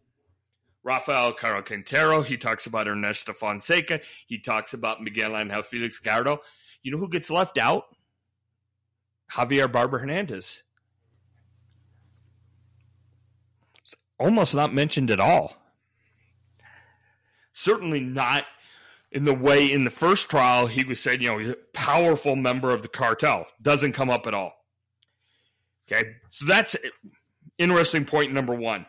Rafael 0.83 1.33
Caro 1.33 1.63
Quintero. 1.63 2.23
He 2.23 2.37
talks 2.37 2.67
about 2.67 2.89
Ernesto 2.89 3.33
Fonseca. 3.33 4.01
He 4.27 4.39
talks 4.39 4.73
about 4.73 5.03
Miguel 5.03 5.37
Angel 5.37 5.63
Felix 5.63 5.99
Gallardo. 5.99 6.41
You 6.83 6.93
know 6.93 6.99
who 6.99 7.09
gets 7.09 7.31
left 7.31 7.59
out? 7.59 7.85
Javier 9.33 9.71
Barba 9.71 9.99
Hernandez. 9.99 10.63
Almost 14.19 14.55
not 14.55 14.73
mentioned 14.73 15.11
at 15.11 15.21
all. 15.21 15.57
Certainly 17.53 18.01
not 18.01 18.45
in 19.13 19.25
the 19.25 19.35
way 19.35 19.71
in 19.71 19.85
the 19.85 19.91
first 19.91 20.29
trial 20.29 20.67
he 20.67 20.85
was 20.85 21.01
said, 21.01 21.23
you 21.23 21.31
know, 21.31 21.39
he's 21.39 21.49
a 21.49 21.57
powerful 21.73 22.37
member 22.37 22.73
of 22.73 22.83
the 22.83 22.89
cartel. 22.89 23.47
Doesn't 23.61 23.93
come 23.93 24.11
up 24.11 24.27
at 24.27 24.35
all. 24.35 24.53
Okay. 25.91 26.17
So 26.29 26.45
that's 26.45 26.77
interesting 27.59 28.05
point 28.05 28.33
number 28.33 28.55
one. 28.55 28.87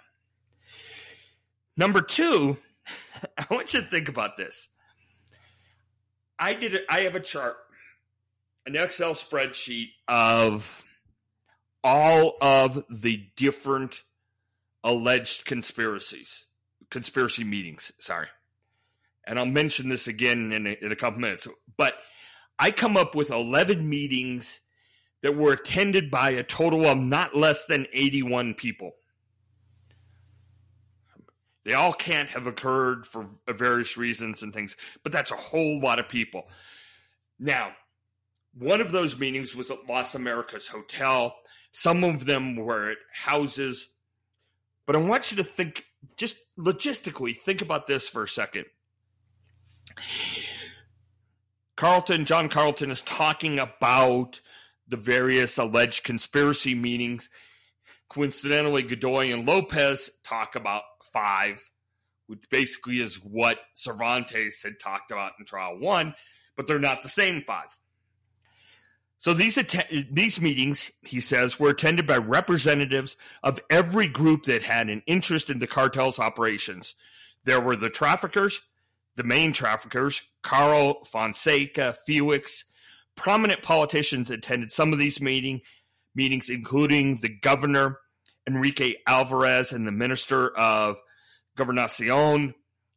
Number 1.75 2.01
two, 2.01 2.57
I 3.37 3.45
want 3.49 3.73
you 3.73 3.81
to 3.81 3.87
think 3.87 4.09
about 4.09 4.37
this. 4.37 4.67
I 6.37 6.53
did 6.53 6.79
I 6.89 7.01
have 7.01 7.15
a 7.15 7.19
chart, 7.19 7.55
an 8.65 8.75
Excel 8.75 9.13
spreadsheet 9.13 9.89
of 10.07 10.85
all 11.83 12.35
of 12.41 12.83
the 12.89 13.27
different 13.35 14.01
alleged 14.83 15.45
conspiracies, 15.45 16.45
conspiracy 16.89 17.43
meetings. 17.43 17.91
Sorry 17.99 18.27
and 19.25 19.37
I'll 19.37 19.45
mention 19.45 19.89
this 19.89 20.07
again 20.07 20.51
in 20.51 20.67
a, 20.67 20.77
in 20.81 20.91
a 20.91 20.95
couple 20.95 21.19
minutes. 21.19 21.47
But 21.77 21.95
I 22.59 22.71
come 22.71 22.97
up 22.97 23.15
with 23.15 23.29
11 23.29 23.87
meetings 23.87 24.61
that 25.21 25.35
were 25.35 25.53
attended 25.53 26.09
by 26.09 26.31
a 26.31 26.43
total 26.43 26.85
of 26.85 26.97
not 26.97 27.35
less 27.35 27.65
than 27.65 27.87
81 27.93 28.55
people. 28.55 28.91
They 31.63 31.73
all 31.73 31.93
can't 31.93 32.29
have 32.29 32.47
occurred 32.47 33.05
for 33.05 33.29
various 33.47 33.95
reasons 33.95 34.41
and 34.41 34.51
things, 34.51 34.75
but 35.03 35.11
that's 35.11 35.31
a 35.31 35.35
whole 35.35 35.79
lot 35.79 35.99
of 35.99 36.09
people. 36.09 36.47
Now, 37.39 37.71
one 38.57 38.81
of 38.81 38.91
those 38.91 39.17
meetings 39.17 39.55
was 39.55 39.69
at 39.69 39.87
Las 39.87 40.15
Americas 40.15 40.67
Hotel. 40.67 41.35
Some 41.71 42.03
of 42.03 42.25
them 42.25 42.55
were 42.55 42.91
at 42.91 42.97
houses. 43.13 43.87
But 44.85 44.95
I 44.95 44.99
want 44.99 45.31
you 45.31 45.37
to 45.37 45.43
think, 45.43 45.85
just 46.17 46.35
logistically, 46.57 47.37
think 47.37 47.61
about 47.61 47.87
this 47.87 48.07
for 48.07 48.23
a 48.23 48.27
second. 48.27 48.65
Carlton, 51.75 52.25
John 52.25 52.49
Carlton 52.49 52.91
is 52.91 53.01
talking 53.01 53.59
about 53.59 54.39
the 54.87 54.97
various 54.97 55.57
alleged 55.57 56.03
conspiracy 56.03 56.75
meetings. 56.75 57.29
Coincidentally, 58.09 58.83
Godoy 58.83 59.31
and 59.31 59.47
Lopez 59.47 60.09
talk 60.23 60.55
about 60.55 60.83
five, 61.13 61.69
which 62.27 62.43
basically 62.49 62.99
is 62.99 63.15
what 63.15 63.57
Cervantes 63.73 64.61
had 64.61 64.79
talked 64.79 65.11
about 65.11 65.33
in 65.39 65.45
trial 65.45 65.79
one, 65.79 66.13
but 66.55 66.67
they're 66.67 66.77
not 66.77 67.03
the 67.03 67.09
same 67.09 67.43
five. 67.47 67.75
So 69.17 69.33
these 69.33 69.57
att- 69.57 69.87
these 70.11 70.41
meetings, 70.41 70.91
he 71.03 71.21
says, 71.21 71.59
were 71.59 71.69
attended 71.69 72.07
by 72.07 72.17
representatives 72.17 73.17
of 73.43 73.59
every 73.69 74.07
group 74.07 74.45
that 74.45 74.63
had 74.63 74.89
an 74.89 75.03
interest 75.05 75.49
in 75.49 75.59
the 75.59 75.67
cartel's 75.67 76.19
operations. 76.19 76.95
There 77.43 77.61
were 77.61 77.75
the 77.75 77.89
traffickers, 77.89 78.61
the 79.15 79.23
main 79.23 79.53
traffickers, 79.53 80.21
Caro 80.41 81.03
Fonseca, 81.05 81.95
Felix. 82.05 82.65
Prominent 83.15 83.61
politicians 83.61 84.31
attended 84.31 84.71
some 84.71 84.93
of 84.93 84.99
these 84.99 85.21
meeting, 85.21 85.61
meetings, 86.15 86.49
including 86.49 87.17
the 87.17 87.29
governor, 87.29 87.99
Enrique 88.47 88.95
Alvarez, 89.05 89.71
and 89.71 89.85
the 89.85 89.91
minister 89.91 90.49
of 90.57 90.97
Gobernacion, 91.57 92.55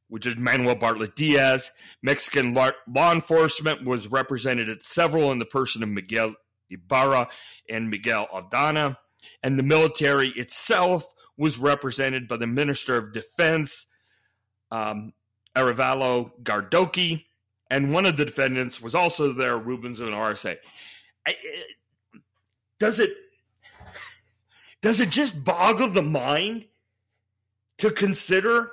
which 0.09 0.27
is 0.27 0.37
Manuel 0.37 0.77
Bartlett 0.77 1.17
Diaz. 1.17 1.71
Mexican 2.03 2.55
law, 2.55 2.71
law 2.89 3.13
enforcement 3.13 3.85
was 3.85 4.07
represented 4.07 4.69
at 4.69 4.83
several 4.83 5.33
in 5.33 5.39
the 5.39 5.45
person 5.45 5.83
of 5.83 5.89
Miguel 5.89 6.35
Ibarra 6.71 7.29
and 7.69 7.91
Miguel 7.91 8.29
Aldana. 8.33 8.97
And 9.43 9.59
the 9.59 9.63
military 9.63 10.29
itself 10.29 11.05
was 11.37 11.59
represented 11.59 12.29
by 12.29 12.37
the 12.37 12.47
Minister 12.47 12.97
of 12.97 13.13
Defense, 13.13 13.87
um, 14.71 15.13
Arevalo 15.57 16.33
Gardoqui, 16.43 17.25
and 17.71 17.93
one 17.93 18.07
of 18.07 18.17
the 18.17 18.25
defendants 18.25 18.81
was 18.81 18.95
also 18.95 19.33
there, 19.33 19.59
Ruben 19.59 19.95
Zuno 19.95 20.17
Arce. 20.17 20.47
Uh, 20.47 21.33
does 22.79 23.01
it 23.01 23.15
does 24.83 25.01
it 25.01 25.11
just 25.11 25.43
boggle 25.45 25.89
the 25.89 26.03
mind 26.03 26.67
to 27.79 27.91
consider 27.91 28.73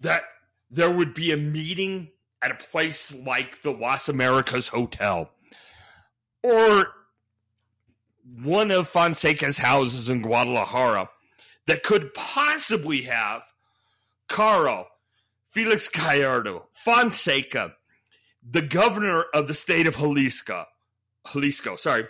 that 0.00 0.24
there 0.70 0.90
would 0.90 1.14
be 1.14 1.32
a 1.32 1.36
meeting 1.36 2.08
at 2.42 2.50
a 2.50 2.54
place 2.54 3.14
like 3.14 3.62
the 3.62 3.70
Las 3.70 4.08
Americas 4.08 4.68
Hotel 4.68 5.30
or 6.42 6.86
one 8.42 8.70
of 8.70 8.88
Fonseca's 8.88 9.58
houses 9.58 10.10
in 10.10 10.22
Guadalajara 10.22 11.08
that 11.66 11.82
could 11.82 12.12
possibly 12.14 13.02
have 13.02 13.42
Caro, 14.28 14.86
Felix 15.56 15.88
Gallardo, 15.88 16.66
Fonseca, 16.74 17.72
the 18.46 18.60
governor 18.60 19.24
of 19.32 19.48
the 19.48 19.54
state 19.54 19.86
of 19.86 19.96
Jalisco, 19.96 20.66
Jalisco, 21.32 21.76
sorry, 21.76 22.04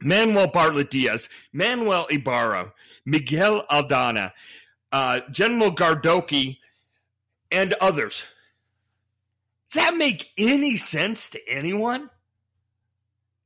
Manuel 0.00 0.46
Bartlett 0.46 0.88
Diaz, 0.88 1.28
Manuel 1.52 2.06
Ibarra, 2.10 2.72
Miguel 3.04 3.66
Aldana, 3.70 4.32
uh, 4.92 5.20
General 5.30 5.70
Gardoqui, 5.70 6.56
and 7.52 7.74
others. 7.82 8.22
Does 9.70 9.84
that 9.84 9.98
make 9.98 10.30
any 10.38 10.78
sense 10.78 11.28
to 11.28 11.48
anyone? 11.50 12.08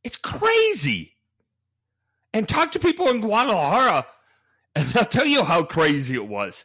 It's 0.05 0.17
crazy. 0.17 1.17
And 2.33 2.49
talk 2.49 2.71
to 2.71 2.79
people 2.79 3.09
in 3.09 3.21
Guadalajara, 3.21 4.07
and 4.77 4.87
they'll 4.91 5.05
tell 5.07 5.27
you 5.27 5.43
how 5.43 5.65
crazy 5.65 6.15
it 6.15 6.29
was 6.29 6.65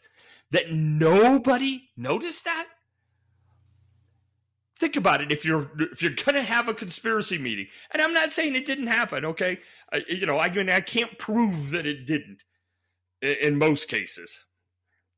that 0.52 0.72
nobody 0.72 1.89
noticed 1.98 2.45
that? 2.45 2.68
Think 4.78 4.95
about 4.95 5.22
it. 5.22 5.32
If 5.32 5.43
you're 5.43 5.72
if 5.91 6.02
you're 6.02 6.14
gonna 6.14 6.43
have 6.43 6.68
a 6.68 6.74
conspiracy 6.74 7.38
meeting, 7.38 7.68
and 7.91 8.02
I'm 8.02 8.14
not 8.14 8.32
saying 8.32 8.56
it 8.56 8.66
didn't 8.66 8.88
happen, 8.88 9.26
okay? 9.26 9.60
I, 9.91 10.04
you 10.08 10.26
know, 10.26 10.38
I 10.38 10.50
mean, 10.52 10.70
I 10.70 10.82
can't 10.82 11.18
prove 11.18 11.72
that 11.72 11.88
it 11.88 12.06
didn't. 12.06 12.43
In, 13.22 13.36
in 13.41 13.58
most 13.58 13.88
cases, 13.88 14.45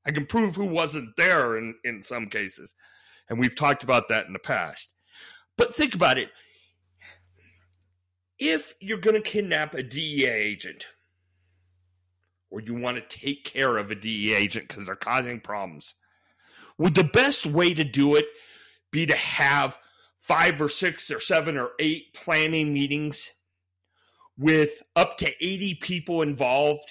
I 0.05 0.11
can 0.11 0.25
prove 0.25 0.55
who 0.55 0.67
wasn't 0.67 1.15
there 1.17 1.57
in 1.57 1.75
in 1.83 2.01
some 2.01 2.27
cases, 2.27 2.73
and 3.29 3.37
we've 3.37 3.55
talked 3.55 3.83
about 3.83 4.07
that 4.07 4.27
in 4.27 4.33
the 4.33 4.39
past. 4.39 4.89
But 5.57 5.75
think 5.75 5.93
about 5.93 6.17
it. 6.17 6.29
If 8.39 8.73
you're 8.79 8.99
to 8.99 9.19
kidnap 9.19 9.73
a 9.73 9.83
DEA 9.83 10.27
agent, 10.27 10.85
or 12.51 12.61
you 12.61 12.75
want 12.75 12.97
to 12.97 13.17
take 13.17 13.43
care 13.43 13.77
of 13.77 13.91
a 13.91 13.95
DEA 13.95 14.33
agent 14.35 14.67
because 14.67 14.85
they're 14.85 14.95
causing 14.95 15.39
problems. 15.39 15.95
Would 16.77 16.95
the 16.95 17.03
best 17.03 17.45
way 17.45 17.73
to 17.73 17.83
do 17.83 18.15
it 18.15 18.25
be 18.91 19.05
to 19.05 19.15
have 19.15 19.77
five 20.19 20.61
or 20.61 20.69
six 20.69 21.11
or 21.11 21.19
seven 21.19 21.57
or 21.57 21.71
eight 21.79 22.13
planning 22.13 22.73
meetings 22.73 23.31
with 24.37 24.81
up 24.95 25.17
to 25.17 25.31
80 25.45 25.75
people 25.75 26.21
involved 26.21 26.89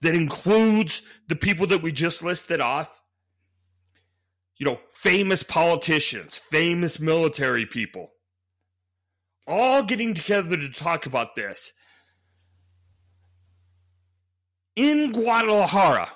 that 0.00 0.14
includes 0.14 1.02
the 1.28 1.36
people 1.36 1.66
that 1.68 1.82
we 1.82 1.92
just 1.92 2.22
listed 2.22 2.60
off. 2.60 3.00
You 4.58 4.66
know, 4.66 4.80
famous 4.92 5.42
politicians, 5.42 6.36
famous 6.36 7.00
military 7.00 7.66
people, 7.66 8.12
all 9.46 9.82
getting 9.82 10.14
together 10.14 10.56
to 10.56 10.68
talk 10.68 11.06
about 11.06 11.34
this 11.34 11.72
in 14.76 15.12
Guadalajara. 15.12 16.10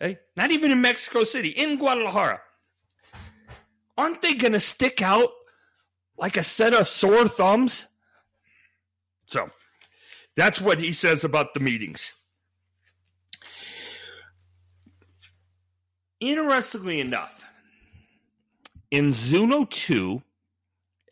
Okay? 0.00 0.18
Not 0.36 0.50
even 0.50 0.70
in 0.70 0.80
Mexico 0.80 1.24
City, 1.24 1.50
in 1.50 1.76
Guadalajara. 1.78 2.40
Aren't 3.96 4.22
they 4.22 4.34
going 4.34 4.52
to 4.52 4.60
stick 4.60 5.02
out 5.02 5.30
like 6.16 6.36
a 6.36 6.42
set 6.42 6.72
of 6.72 6.88
sore 6.88 7.28
thumbs? 7.28 7.86
So 9.26 9.50
that's 10.36 10.60
what 10.60 10.78
he 10.78 10.92
says 10.92 11.24
about 11.24 11.54
the 11.54 11.60
meetings. 11.60 12.12
Interestingly 16.18 17.00
enough, 17.00 17.44
in 18.90 19.12
Zuno 19.12 19.64
2 19.64 20.22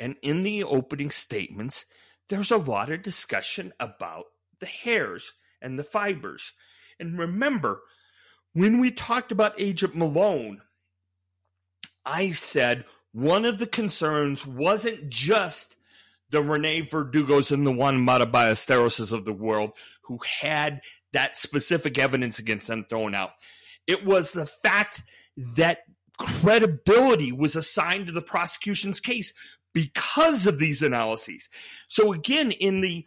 and 0.00 0.16
in 0.22 0.42
the 0.42 0.64
opening 0.64 1.10
statements, 1.10 1.86
there's 2.28 2.50
a 2.50 2.56
lot 2.56 2.90
of 2.90 3.02
discussion 3.02 3.72
about 3.80 4.26
the 4.60 4.66
hairs 4.66 5.32
and 5.62 5.78
the 5.78 5.84
fibers. 5.84 6.52
And 7.00 7.18
remember, 7.18 7.80
when 8.52 8.80
we 8.80 8.90
talked 8.90 9.32
about 9.32 9.60
Agent 9.60 9.94
Malone, 9.94 10.60
I 12.04 12.30
said 12.30 12.84
one 13.12 13.44
of 13.44 13.58
the 13.58 13.66
concerns 13.66 14.46
wasn't 14.46 15.08
just 15.08 15.76
the 16.30 16.42
Rene 16.42 16.82
Verdugos 16.82 17.52
and 17.52 17.66
the 17.66 17.72
Juan 17.72 18.00
Mata 18.00 18.26
Ballesteroses 18.26 19.12
of 19.12 19.24
the 19.24 19.32
world 19.32 19.72
who 20.02 20.18
had 20.40 20.80
that 21.12 21.38
specific 21.38 21.98
evidence 21.98 22.38
against 22.38 22.68
them 22.68 22.86
thrown 22.88 23.14
out. 23.14 23.30
It 23.86 24.04
was 24.04 24.32
the 24.32 24.46
fact 24.46 25.02
that 25.36 25.78
credibility 26.18 27.32
was 27.32 27.56
assigned 27.56 28.06
to 28.06 28.12
the 28.12 28.22
prosecution's 28.22 29.00
case 29.00 29.32
because 29.72 30.46
of 30.46 30.58
these 30.58 30.82
analyses. 30.82 31.48
So 31.88 32.12
again, 32.12 32.50
in 32.52 32.80
the 32.80 33.06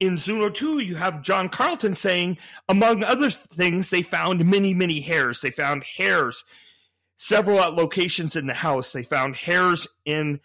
in 0.00 0.16
Zuno 0.16 0.48
2, 0.48 0.80
you 0.80 0.96
have 0.96 1.22
John 1.22 1.48
Carlton 1.48 1.94
saying, 1.94 2.38
among 2.68 3.02
other 3.02 3.30
things, 3.30 3.90
they 3.90 4.02
found 4.02 4.44
many, 4.44 4.72
many 4.72 5.00
hairs. 5.00 5.40
They 5.40 5.50
found 5.50 5.84
hairs 5.84 6.44
several 7.16 7.60
at 7.60 7.74
locations 7.74 8.36
in 8.36 8.46
the 8.46 8.54
house. 8.54 8.92
They 8.92 9.02
found 9.02 9.36
hairs 9.36 9.88
in 10.04 10.40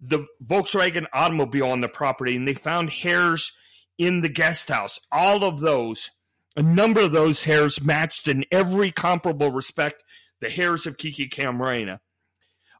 the 0.00 0.26
Volkswagen 0.44 1.06
automobile 1.12 1.70
on 1.70 1.80
the 1.80 1.88
property, 1.88 2.36
and 2.36 2.48
they 2.48 2.54
found 2.54 2.90
hairs 2.90 3.52
in 3.98 4.20
the 4.20 4.28
guest 4.28 4.68
house. 4.68 5.00
All 5.12 5.44
of 5.44 5.60
those 5.60 6.10
a 6.56 6.62
number 6.62 7.02
of 7.02 7.12
those 7.12 7.44
hairs 7.44 7.82
matched 7.82 8.26
in 8.28 8.46
every 8.50 8.90
comparable 8.90 9.52
respect 9.52 10.02
the 10.40 10.48
hairs 10.48 10.86
of 10.86 10.96
Kiki 10.96 11.28
Camarena. 11.28 12.00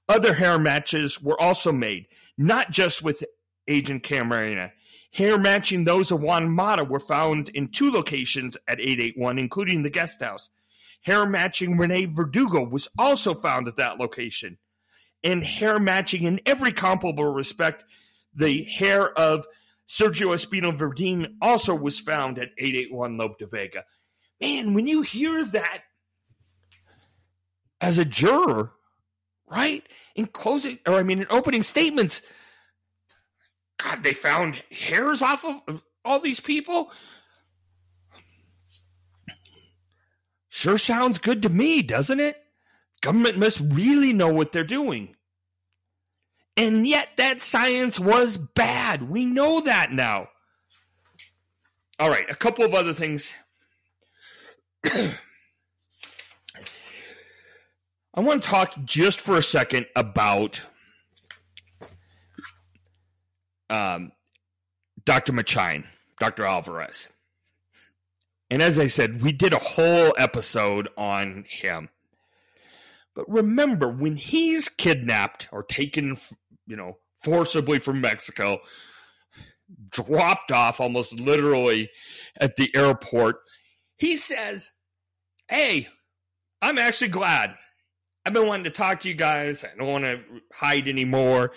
Other 0.09 0.33
hair 0.33 0.59
matches 0.59 1.21
were 1.21 1.39
also 1.39 1.73
made, 1.73 2.07
not 2.39 2.71
just 2.71 3.03
with 3.03 3.23
Agent 3.69 4.03
Camarena. 4.03 4.73
Hair 5.13 5.39
matching 5.39 5.85
those 5.85 6.11
of 6.11 6.23
Juan 6.23 6.51
Mata 6.51 6.85
were 6.85 7.01
found 7.01 7.49
in 7.51 7.69
two 7.69 7.91
locations 7.91 8.57
at 8.69 8.81
881, 8.81 9.39
including 9.39 9.83
the 9.83 9.91
guest 9.91 10.21
house. 10.21 10.51
Hair 11.03 11.27
matching 11.27 11.79
Rene 11.79 12.07
Verdugo 12.07 12.65
was 12.65 12.89
also 12.99 13.35
found 13.35 13.69
at 13.69 13.77
that 13.77 13.99
location. 13.99 14.59
And 15.25 15.43
hair 15.43 15.79
matching 15.79 16.25
in 16.25 16.41
every 16.47 16.73
comparable 16.73 17.27
respect 17.27 17.85
the 18.35 18.65
hair 18.65 19.19
of 19.19 19.47
Sergio 19.89 20.35
Espino 20.35 20.77
Verdin 20.77 21.37
also 21.41 21.75
was 21.75 21.99
found 21.99 22.39
at 22.39 22.51
881 22.59 23.17
Lope 23.17 23.39
de 23.39 23.47
Vega. 23.47 23.85
Man, 24.41 24.75
when 24.75 24.87
you 24.87 25.03
hear 25.03 25.45
that 25.45 25.83
as 27.81 27.99
a 27.99 28.05
juror, 28.05 28.73
right? 29.51 29.85
In 30.15 30.27
closing, 30.27 30.79
or 30.87 30.95
I 30.95 31.03
mean, 31.03 31.21
in 31.21 31.27
opening 31.31 31.63
statements, 31.63 32.21
God, 33.79 34.03
they 34.03 34.15
found 34.15 34.63
hairs 34.71 35.23
off 35.23 35.45
of 35.45 35.83
all 36.05 36.21
these 36.21 36.41
people. 36.41 36.91
Sure 40.49 40.79
sounds 40.79 41.19
good 41.19 41.43
to 41.43 41.49
me, 41.49 41.83
doesn't 41.83 42.21
it? 42.21 42.43
Government 43.03 43.37
must 43.37 43.61
really 43.61 44.13
know 44.13 44.33
what 44.33 44.53
they're 44.53 44.65
doing. 44.65 45.15
And 46.57 46.89
yet 46.89 47.11
that 47.19 47.43
science 47.43 48.01
was 48.01 48.39
bad. 48.39 49.11
We 49.11 49.27
know 49.27 49.61
that 49.61 49.93
now. 49.93 50.29
All 51.99 52.09
right, 52.09 52.25
a 52.31 52.35
couple 52.35 52.65
of 52.65 52.75
other 52.75 52.95
things. 52.95 53.33
I 54.85 55.13
want 58.17 58.43
to 58.43 58.49
talk 58.49 58.73
just 58.85 59.21
for 59.21 59.37
a 59.37 59.43
second 59.43 59.87
about 59.95 60.63
um, 63.71 64.13
Dr. 65.05 65.33
Machain, 65.33 65.85
Dr. 66.21 66.45
Alvarez. 66.45 67.09
And 68.51 68.63
as 68.63 68.79
I 68.79 68.87
said, 68.87 69.23
we 69.23 69.33
did 69.33 69.53
a 69.53 69.59
whole 69.59 70.15
episode 70.19 70.89
on 70.97 71.45
him. 71.49 71.89
But 73.15 73.29
remember, 73.29 73.89
when 73.89 74.17
he's 74.17 74.69
kidnapped 74.69 75.49
or 75.51 75.63
taken 75.63 76.17
you 76.67 76.77
know, 76.77 76.99
forcibly 77.23 77.79
from 77.79 78.01
Mexico, 78.01 78.61
dropped 79.91 80.53
off 80.53 80.81
almost 80.81 81.19
literally 81.19 81.91
at 82.41 82.57
the 82.57 82.75
airport. 82.75 83.37
He 83.97 84.17
says, 84.17 84.71
Hey, 85.49 85.89
I'm 86.61 86.79
actually 86.79 87.09
glad. 87.09 87.55
I've 88.25 88.33
been 88.33 88.47
wanting 88.47 88.65
to 88.65 88.71
talk 88.71 89.01
to 89.01 89.09
you 89.09 89.15
guys. 89.15 89.65
I 89.65 89.77
don't 89.79 89.89
want 89.89 90.05
to 90.05 90.21
hide 90.53 90.89
anymore. 90.89 91.53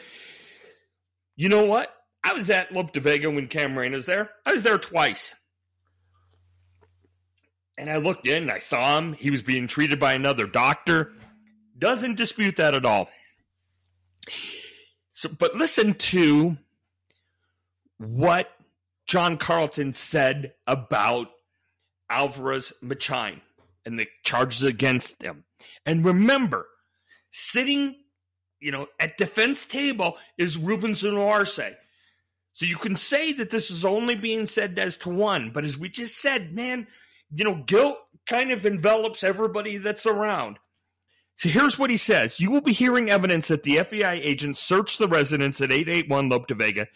You 1.36 1.50
know 1.50 1.66
what? 1.66 1.92
I 2.24 2.34
was 2.34 2.50
at 2.50 2.72
Lope 2.72 2.92
de 2.92 3.00
Vega 3.00 3.30
when 3.30 3.48
Camarena 3.48 3.96
was 3.96 4.06
there. 4.06 4.30
I 4.46 4.52
was 4.52 4.64
there 4.64 4.78
twice. 4.78 5.34
And 7.78 7.90
I 7.90 7.98
looked 7.98 8.28
in 8.28 8.44
and 8.44 8.52
I 8.52 8.60
saw 8.60 8.98
him. 8.98 9.14
He 9.14 9.32
was 9.32 9.42
being 9.42 9.68
treated 9.68 10.00
by 10.00 10.14
another 10.14 10.46
doctor. 10.46 11.14
Doesn't 11.78 12.16
dispute 12.16 12.58
that 12.58 12.74
at 12.74 12.86
all. 12.86 13.08
So, 15.14 15.30
but 15.30 15.56
listen 15.56 15.94
to 15.94 16.58
what 17.98 18.50
John 19.08 19.38
Carlton 19.38 19.94
said 19.94 20.54
about 20.68 21.28
Alvarez 22.10 22.74
Machain 22.84 23.40
and 23.86 23.98
the 23.98 24.08
charges 24.24 24.64
against 24.64 25.20
them. 25.20 25.46
And 25.86 26.04
remember, 26.04 26.68
sitting, 27.32 27.96
you 28.60 28.72
know, 28.72 28.88
at 29.00 29.18
defense 29.18 29.66
table 29.66 30.18
is 30.38 30.58
Ruben 30.58 30.96
Zuno-Arce. 30.96 31.60
So 32.60 32.66
you 32.66 32.76
can 32.76 32.98
say 32.98 33.32
that 33.32 33.52
this 33.52 33.72
is 33.72 33.86
only 33.86 34.16
being 34.16 34.46
said 34.46 34.78
as 34.80 34.98
to 34.98 35.10
one, 35.10 35.52
but 35.52 35.64
as 35.64 35.78
we 35.78 35.88
just 35.88 36.20
said, 36.20 36.54
man, 36.54 36.88
you 37.34 37.46
know, 37.46 37.64
guilt 37.66 37.98
kind 38.26 38.52
of 38.52 38.66
envelops 38.66 39.24
everybody 39.24 39.78
that's 39.78 40.06
around. 40.06 40.60
So 41.38 41.48
here's 41.48 41.80
what 41.80 41.90
he 41.90 41.96
says 41.96 42.38
You 42.38 42.52
will 42.52 42.60
be 42.60 42.74
hearing 42.74 43.10
evidence 43.10 43.48
that 43.48 43.64
the 43.64 43.78
FBI 43.78 44.20
agents 44.22 44.60
searched 44.60 45.00
the 45.00 45.08
residence 45.08 45.62
at 45.62 45.72
881 45.72 46.28
Lope 46.28 46.48
de 46.48 46.56
Vega. 46.56 46.88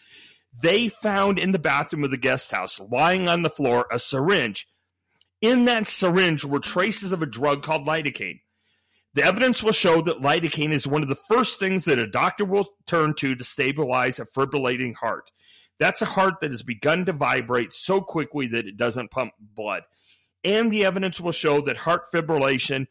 They 0.62 0.90
found 0.90 1.38
in 1.38 1.52
the 1.52 1.58
bathroom 1.58 2.04
of 2.04 2.10
the 2.10 2.18
guest 2.18 2.50
house, 2.50 2.78
lying 2.78 3.26
on 3.26 3.40
the 3.40 3.48
floor, 3.48 3.86
a 3.90 3.98
syringe. 3.98 4.68
In 5.40 5.64
that 5.64 5.86
syringe 5.86 6.44
were 6.44 6.60
traces 6.60 7.10
of 7.10 7.22
a 7.22 7.26
drug 7.26 7.62
called 7.62 7.86
lidocaine. 7.86 8.40
The 9.14 9.24
evidence 9.24 9.62
will 9.62 9.72
show 9.72 10.02
that 10.02 10.20
lidocaine 10.20 10.72
is 10.72 10.86
one 10.86 11.02
of 11.02 11.08
the 11.08 11.14
first 11.14 11.58
things 11.58 11.86
that 11.86 11.98
a 11.98 12.06
doctor 12.06 12.44
will 12.44 12.68
turn 12.86 13.14
to 13.14 13.34
to 13.34 13.44
stabilize 13.44 14.18
a 14.18 14.26
fibrillating 14.26 14.96
heart. 14.96 15.30
That's 15.80 16.02
a 16.02 16.06
heart 16.06 16.34
that 16.40 16.50
has 16.50 16.62
begun 16.62 17.04
to 17.06 17.12
vibrate 17.12 17.72
so 17.72 18.00
quickly 18.00 18.46
that 18.48 18.66
it 18.66 18.76
doesn't 18.76 19.10
pump 19.10 19.32
blood. 19.38 19.82
And 20.44 20.70
the 20.70 20.84
evidence 20.84 21.20
will 21.20 21.32
show 21.32 21.60
that 21.62 21.78
heart 21.78 22.12
fibrillation 22.12 22.86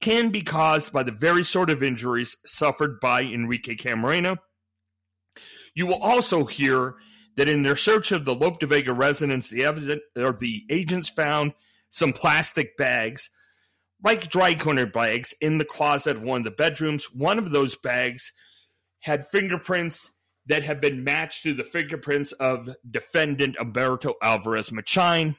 can 0.00 0.30
be 0.30 0.42
caused 0.42 0.92
by 0.92 1.02
the 1.02 1.12
very 1.12 1.44
sort 1.44 1.70
of 1.70 1.82
injuries 1.82 2.36
suffered 2.44 3.00
by 3.00 3.22
Enrique 3.22 3.74
Camarena. 3.76 4.38
You 5.74 5.86
will 5.86 6.02
also 6.02 6.44
hear 6.44 6.96
that 7.36 7.48
in 7.48 7.62
their 7.62 7.76
search 7.76 8.12
of 8.12 8.24
the 8.24 8.34
Lope 8.34 8.60
de 8.60 8.66
Vega 8.66 8.92
residence, 8.92 9.50
the 9.50 9.64
evidence 9.64 10.02
or 10.16 10.32
the 10.32 10.62
agents 10.70 11.08
found 11.08 11.52
some 11.90 12.12
plastic 12.12 12.76
bags, 12.76 13.30
like 14.04 14.30
dry 14.30 14.54
cleaner 14.54 14.86
bags, 14.86 15.34
in 15.40 15.58
the 15.58 15.64
closet 15.64 16.16
of 16.16 16.22
one 16.22 16.38
of 16.38 16.44
the 16.44 16.50
bedrooms. 16.50 17.06
One 17.12 17.38
of 17.38 17.50
those 17.50 17.76
bags 17.76 18.32
had 19.00 19.26
fingerprints 19.28 20.10
that 20.46 20.62
have 20.62 20.80
been 20.80 21.04
matched 21.04 21.42
to 21.44 21.54
the 21.54 21.64
fingerprints 21.64 22.32
of 22.32 22.68
defendant 22.90 23.56
Humberto 23.56 24.14
Alvarez 24.22 24.70
Machain. 24.70 25.36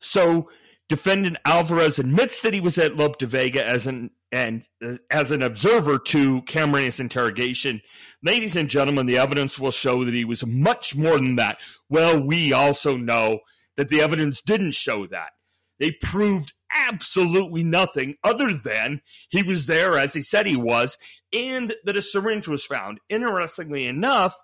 So 0.00 0.48
Defendant 0.88 1.36
Alvarez 1.44 1.98
admits 1.98 2.42
that 2.42 2.54
he 2.54 2.60
was 2.60 2.78
at 2.78 2.96
Lope 2.96 3.18
de 3.18 3.26
Vega 3.26 3.66
as 3.66 3.86
an 3.86 4.10
and 4.32 4.64
uh, 4.84 4.96
as 5.10 5.30
an 5.30 5.42
observer 5.42 5.98
to 5.98 6.42
Camarena's 6.42 7.00
interrogation, 7.00 7.80
ladies 8.22 8.56
and 8.56 8.68
gentlemen, 8.68 9.06
the 9.06 9.18
evidence 9.18 9.58
will 9.58 9.70
show 9.70 10.04
that 10.04 10.14
he 10.14 10.24
was 10.24 10.44
much 10.44 10.94
more 10.94 11.14
than 11.14 11.36
that. 11.36 11.58
Well, 11.88 12.24
we 12.24 12.52
also 12.52 12.96
know 12.96 13.40
that 13.76 13.88
the 13.88 14.00
evidence 14.00 14.42
didn't 14.42 14.74
show 14.74 15.06
that. 15.08 15.30
They 15.78 15.92
proved 15.92 16.52
absolutely 16.74 17.62
nothing 17.62 18.16
other 18.22 18.52
than 18.52 19.00
he 19.28 19.42
was 19.42 19.66
there 19.66 19.96
as 19.96 20.12
he 20.12 20.22
said 20.22 20.46
he 20.46 20.56
was 20.56 20.98
and 21.32 21.74
that 21.84 21.96
a 21.96 22.02
syringe 22.02 22.48
was 22.48 22.64
found. 22.64 23.00
Interestingly 23.08 23.86
enough, 23.86 24.36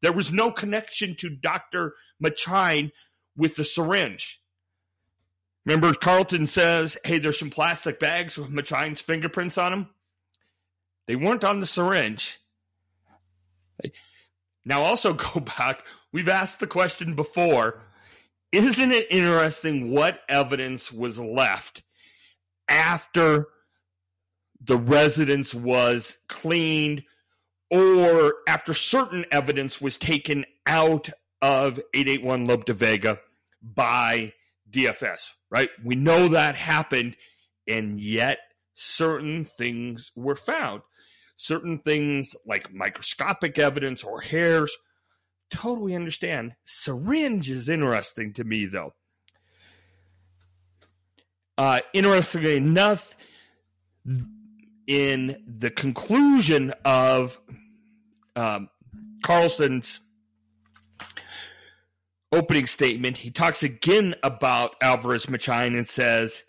there 0.00 0.12
was 0.12 0.32
no 0.32 0.50
connection 0.50 1.16
to 1.16 1.30
Dr. 1.30 1.94
Machain 2.22 2.90
with 3.36 3.56
the 3.56 3.64
syringe. 3.64 4.40
Remember, 5.64 5.94
Carlton 5.94 6.46
says, 6.46 6.96
hey, 7.04 7.18
there's 7.18 7.38
some 7.38 7.50
plastic 7.50 8.00
bags 8.00 8.36
with 8.36 8.50
Machain's 8.50 9.00
fingerprints 9.00 9.58
on 9.58 9.70
them. 9.70 9.88
They 11.06 11.16
weren't 11.16 11.44
on 11.44 11.60
the 11.60 11.66
syringe. 11.66 12.40
Now, 14.64 14.82
also 14.82 15.12
go 15.34 15.40
back. 15.40 15.82
We've 16.12 16.28
asked 16.28 16.60
the 16.60 16.66
question 16.66 17.14
before. 17.14 17.80
Isn't 18.50 18.92
it 18.92 19.10
interesting 19.10 19.92
what 19.92 20.20
evidence 20.28 20.92
was 20.92 21.18
left 21.18 21.82
after 22.68 23.46
the 24.64 24.78
residence 24.78 25.54
was 25.54 26.18
cleaned 26.28 27.02
or 27.70 28.34
after 28.46 28.74
certain 28.74 29.24
evidence 29.32 29.80
was 29.80 29.96
taken 29.96 30.44
out 30.66 31.08
of 31.40 31.78
881 31.94 32.44
Lope 32.44 32.66
de 32.66 32.74
Vega 32.74 33.18
by 33.62 34.32
DFS, 34.70 35.30
right? 35.50 35.70
We 35.82 35.94
know 35.94 36.28
that 36.28 36.54
happened, 36.54 37.16
and 37.66 37.98
yet 37.98 38.38
certain 38.74 39.44
things 39.44 40.12
were 40.14 40.36
found. 40.36 40.82
Certain 41.36 41.78
things 41.78 42.36
like 42.46 42.72
microscopic 42.72 43.58
evidence 43.58 44.04
or 44.04 44.20
hairs. 44.20 44.76
Totally 45.50 45.94
understand. 45.94 46.52
Syringe 46.64 47.50
is 47.50 47.68
interesting 47.68 48.32
to 48.34 48.44
me, 48.44 48.66
though. 48.66 48.92
Uh, 51.58 51.80
interestingly 51.92 52.56
enough, 52.56 53.16
in 54.86 55.42
the 55.46 55.70
conclusion 55.70 56.72
of 56.84 57.40
um, 58.36 58.68
Carlton's 59.22 60.00
opening 62.32 62.66
statement, 62.66 63.18
he 63.18 63.30
talks 63.30 63.62
again 63.62 64.14
about 64.22 64.74
Alvarez 64.82 65.26
Machain 65.26 65.76
and 65.76 65.86
says, 65.86 66.42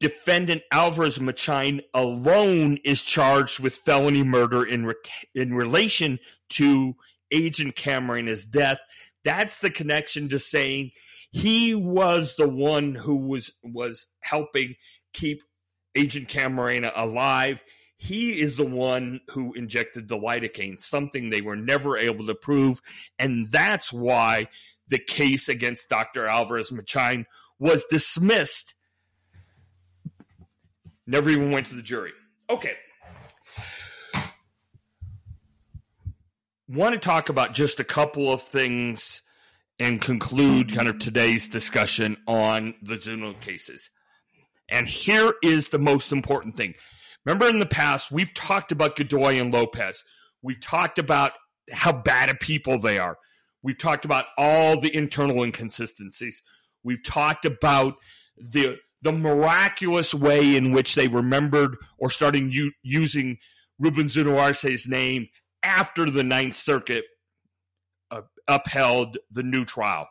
Defendant 0.00 0.62
Alvarez 0.72 1.18
Machain 1.18 1.80
alone 1.94 2.78
is 2.84 3.02
charged 3.02 3.60
with 3.60 3.76
felony 3.76 4.22
murder 4.22 4.64
in 4.64 4.86
re- 4.86 4.94
in 5.34 5.54
relation 5.54 6.18
to 6.50 6.94
Agent 7.30 7.76
Camarena's 7.76 8.44
death. 8.44 8.80
That's 9.24 9.60
the 9.60 9.70
connection 9.70 10.28
to 10.28 10.38
saying 10.38 10.90
he 11.32 11.74
was 11.74 12.36
the 12.36 12.48
one 12.48 12.94
who 12.94 13.16
was 13.16 13.52
was 13.62 14.08
helping 14.20 14.74
keep 15.14 15.42
Agent 15.94 16.28
Camarena 16.28 16.92
alive. 16.94 17.62
He 17.96 18.40
is 18.40 18.56
the 18.56 18.66
one 18.66 19.20
who 19.30 19.54
injected 19.54 20.08
the 20.08 20.18
lidocaine, 20.18 20.80
something 20.80 21.30
they 21.30 21.40
were 21.40 21.56
never 21.56 21.96
able 21.96 22.26
to 22.26 22.34
prove, 22.34 22.82
and 23.18 23.48
that's 23.50 23.92
why 23.92 24.48
the 24.88 24.98
case 24.98 25.48
against 25.48 25.88
Dr. 25.88 26.26
Alvarez 26.26 26.70
Machain 26.70 27.24
was 27.58 27.84
dismissed. 27.90 28.74
Never 31.06 31.30
even 31.30 31.50
went 31.50 31.66
to 31.68 31.74
the 31.74 31.82
jury. 31.82 32.12
Okay. 32.50 32.72
Want 36.68 36.94
to 36.94 36.98
talk 36.98 37.28
about 37.28 37.54
just 37.54 37.78
a 37.78 37.84
couple 37.84 38.32
of 38.32 38.42
things 38.42 39.22
and 39.78 40.00
conclude 40.00 40.74
kind 40.74 40.88
of 40.88 40.98
today's 40.98 41.48
discussion 41.48 42.16
on 42.26 42.74
the 42.82 43.00
Zuno 43.00 43.34
cases. 43.34 43.90
And 44.74 44.88
here 44.88 45.34
is 45.40 45.68
the 45.68 45.78
most 45.78 46.10
important 46.10 46.56
thing. 46.56 46.74
Remember 47.24 47.48
in 47.48 47.60
the 47.60 47.64
past, 47.66 48.10
we've 48.10 48.34
talked 48.34 48.72
about 48.72 48.96
Godoy 48.96 49.38
and 49.38 49.54
Lopez. 49.54 50.02
We've 50.42 50.60
talked 50.60 50.98
about 50.98 51.30
how 51.70 51.92
bad 51.92 52.28
of 52.28 52.40
people 52.40 52.80
they 52.80 52.98
are. 52.98 53.16
We've 53.62 53.78
talked 53.78 54.04
about 54.04 54.26
all 54.36 54.80
the 54.80 54.94
internal 54.94 55.44
inconsistencies. 55.44 56.42
We've 56.82 57.02
talked 57.04 57.46
about 57.46 57.94
the 58.36 58.78
the 59.00 59.12
miraculous 59.12 60.12
way 60.12 60.56
in 60.56 60.72
which 60.72 60.96
they 60.96 61.06
remembered 61.06 61.76
or 61.98 62.10
starting 62.10 62.50
u- 62.50 62.72
using 62.82 63.38
Ruben 63.78 64.08
Zuno 64.08 64.38
Arce's 64.38 64.88
name 64.88 65.28
after 65.62 66.10
the 66.10 66.24
Ninth 66.24 66.56
Circuit 66.56 67.04
uh, 68.10 68.22
upheld 68.48 69.18
the 69.30 69.42
new 69.42 69.64
trial. 69.64 70.08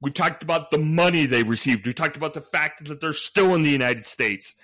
We've 0.00 0.14
talked 0.14 0.42
about 0.42 0.70
the 0.70 0.78
money 0.78 1.26
they 1.26 1.42
received. 1.42 1.86
We 1.86 1.92
talked 1.92 2.16
about 2.16 2.34
the 2.34 2.40
fact 2.40 2.86
that 2.86 3.00
they're 3.00 3.12
still 3.12 3.54
in 3.54 3.62
the 3.62 3.70
United 3.70 4.06
States. 4.06 4.54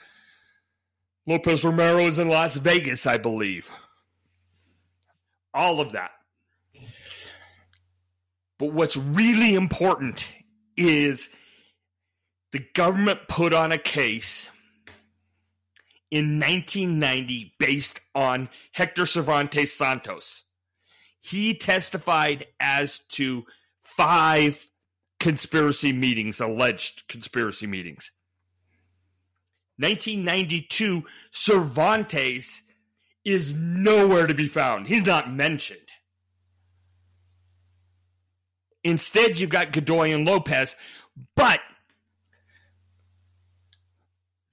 Lopez 1.26 1.64
Romero 1.64 2.07
is 2.07 2.18
in 2.18 2.28
Las 2.28 2.57
Vegas, 2.57 3.07
I 3.07 3.18
believe. 3.18 3.68
All 5.53 5.80
of 5.80 5.93
that. 5.93 6.12
But 8.59 8.72
what's 8.72 8.97
really 8.97 9.55
important 9.55 10.24
is 10.76 11.28
the 12.53 12.64
government 12.74 13.20
put 13.28 13.53
on 13.53 13.72
a 13.72 13.78
case 13.78 14.51
in 16.11 16.41
1990 16.41 17.55
based 17.59 18.01
on 18.14 18.49
Hector 18.72 19.05
Cervantes 19.05 19.74
Santos. 19.74 20.45
He 21.20 21.55
testified 21.55 22.47
as 22.61 23.01
to 23.11 23.45
five 23.82 24.64
conspiracy 25.21 25.93
meetings, 25.93 26.41
alleged 26.41 27.07
conspiracy 27.09 27.67
meetings. 27.67 28.12
1992, 29.79 31.05
Cervantes 31.31 32.62
is 33.25 33.53
nowhere 33.55 34.27
to 34.27 34.35
be 34.35 34.49
found. 34.49 34.87
He's 34.87 35.05
not 35.05 35.33
mentioned. 35.33 35.81
Instead, 38.85 39.39
you've 39.39 39.51
got 39.51 39.73
Godoy 39.73 40.12
and 40.14 40.25
Lopez, 40.25 40.77
but 41.35 41.61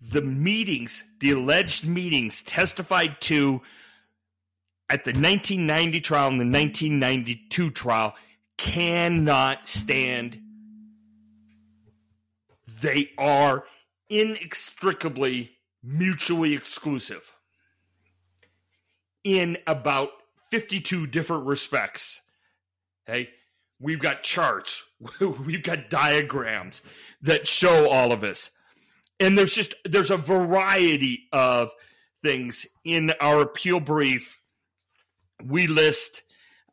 the 0.01 0.21
meetings, 0.21 1.03
the 1.19 1.31
alleged 1.31 1.87
meetings 1.87 2.41
testified 2.43 3.21
to 3.21 3.61
at 4.89 5.05
the 5.05 5.11
1990 5.11 6.01
trial 6.01 6.27
and 6.29 6.39
the 6.39 6.45
1992 6.45 7.71
trial 7.71 8.15
cannot 8.57 9.67
stand. 9.67 10.39
They 12.83 13.11
are 13.17 13.63
inextricably 14.09 15.51
mutually 15.81 16.53
exclusive 16.53 17.31
in 19.23 19.57
about 19.65 20.09
52 20.51 21.07
different 21.07 21.45
respects. 21.45 22.19
Okay. 23.07 23.29
We've 23.79 24.01
got 24.01 24.23
charts, 24.23 24.83
we've 25.19 25.63
got 25.63 25.89
diagrams 25.89 26.81
that 27.21 27.47
show 27.47 27.89
all 27.89 28.11
of 28.11 28.19
this. 28.19 28.51
And 29.19 29.37
there's 29.37 29.55
just 29.55 29.75
there's 29.85 30.11
a 30.11 30.17
variety 30.17 31.29
of 31.31 31.71
things 32.21 32.65
in 32.83 33.13
our 33.21 33.41
appeal 33.41 33.79
brief. 33.79 34.41
We 35.41 35.67
list 35.67 36.23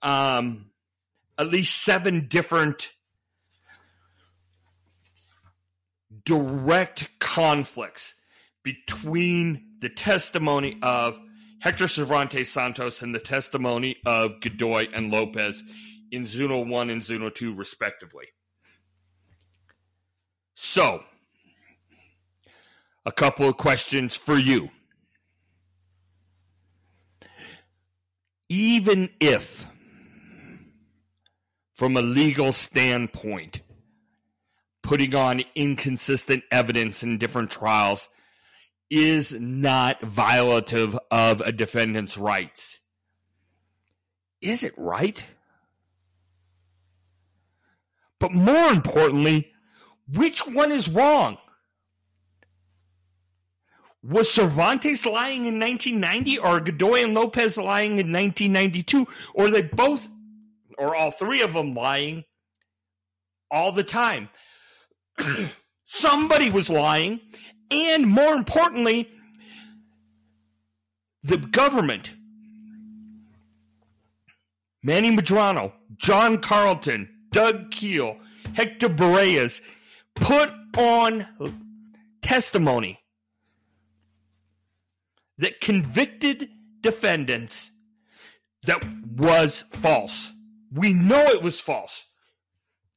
um, 0.03 0.67
at 1.39 1.49
least 1.49 1.83
seven 1.85 2.27
different 2.29 2.91
direct 6.31 7.09
conflicts 7.19 8.15
between 8.63 9.61
the 9.81 9.89
testimony 9.89 10.79
of 10.81 11.19
Hector 11.59 11.89
Cervantes 11.89 12.49
Santos 12.49 13.03
and 13.03 13.13
the 13.13 13.19
testimony 13.19 13.97
of 14.07 14.41
Godoy 14.41 14.87
and 14.95 15.11
Lopez 15.11 15.65
in 16.13 16.25
Zuno 16.27 16.65
1 16.65 16.89
and 16.89 17.03
Zuno 17.03 17.31
2, 17.31 17.53
respectively. 17.53 18.27
So, 20.55 21.03
a 23.05 23.11
couple 23.11 23.49
of 23.49 23.57
questions 23.57 24.15
for 24.15 24.39
you. 24.39 24.69
Even 28.49 29.11
if, 29.19 29.67
from 31.75 31.97
a 31.97 32.03
legal 32.03 32.53
standpoint, 32.53 33.63
putting 34.91 35.15
on 35.15 35.41
inconsistent 35.55 36.43
evidence 36.51 37.05
in 37.05 37.17
different 37.17 37.49
trials 37.49 38.09
is 38.91 39.33
not 39.35 40.01
violative 40.01 40.99
of 41.13 41.41
a 41.43 41.53
defendant's 41.53 42.19
rights, 42.19 42.81
is 44.41 44.65
it 44.65 44.75
right? 44.77 45.25
But 48.19 48.33
more 48.33 48.73
importantly, 48.73 49.53
which 50.13 50.45
one 50.45 50.73
is 50.73 50.89
wrong? 50.89 51.39
Was 54.03 54.29
Cervantes 54.29 55.07
lying 55.07 55.47
in 55.47 55.61
1990 55.61 56.39
or 56.39 56.59
Godoy 56.59 57.05
and 57.05 57.15
Lopez 57.15 57.57
lying 57.57 57.93
in 57.93 58.13
1992? 58.13 59.07
Or 59.35 59.51
they 59.51 59.63
both, 59.63 60.09
or 60.79 60.97
all 60.97 61.13
three 61.13 61.43
of 61.43 61.53
them 61.53 61.75
lying 61.75 62.25
all 63.53 63.71
the 63.71 63.85
time? 63.85 64.31
Somebody 65.85 66.51
was 66.51 66.71
lying. 66.71 67.21
And 67.71 68.07
more 68.07 68.35
importantly, 68.35 69.09
the 71.23 71.37
government, 71.37 72.13
Manny 74.83 75.15
Medrano, 75.15 75.73
John 75.97 76.39
Carlton, 76.39 77.09
Doug 77.31 77.71
Keel, 77.71 78.17
Hector 78.55 78.89
Berrellez 78.89 79.61
put 80.15 80.51
on 80.77 81.27
testimony 82.23 82.99
that 85.39 85.61
convicted 85.61 86.49
defendants 86.81 87.71
that 88.65 88.83
was 89.17 89.65
false. 89.71 90.33
We 90.73 90.93
know 90.93 91.27
it 91.27 91.43
was 91.43 91.61
false. 91.61 92.05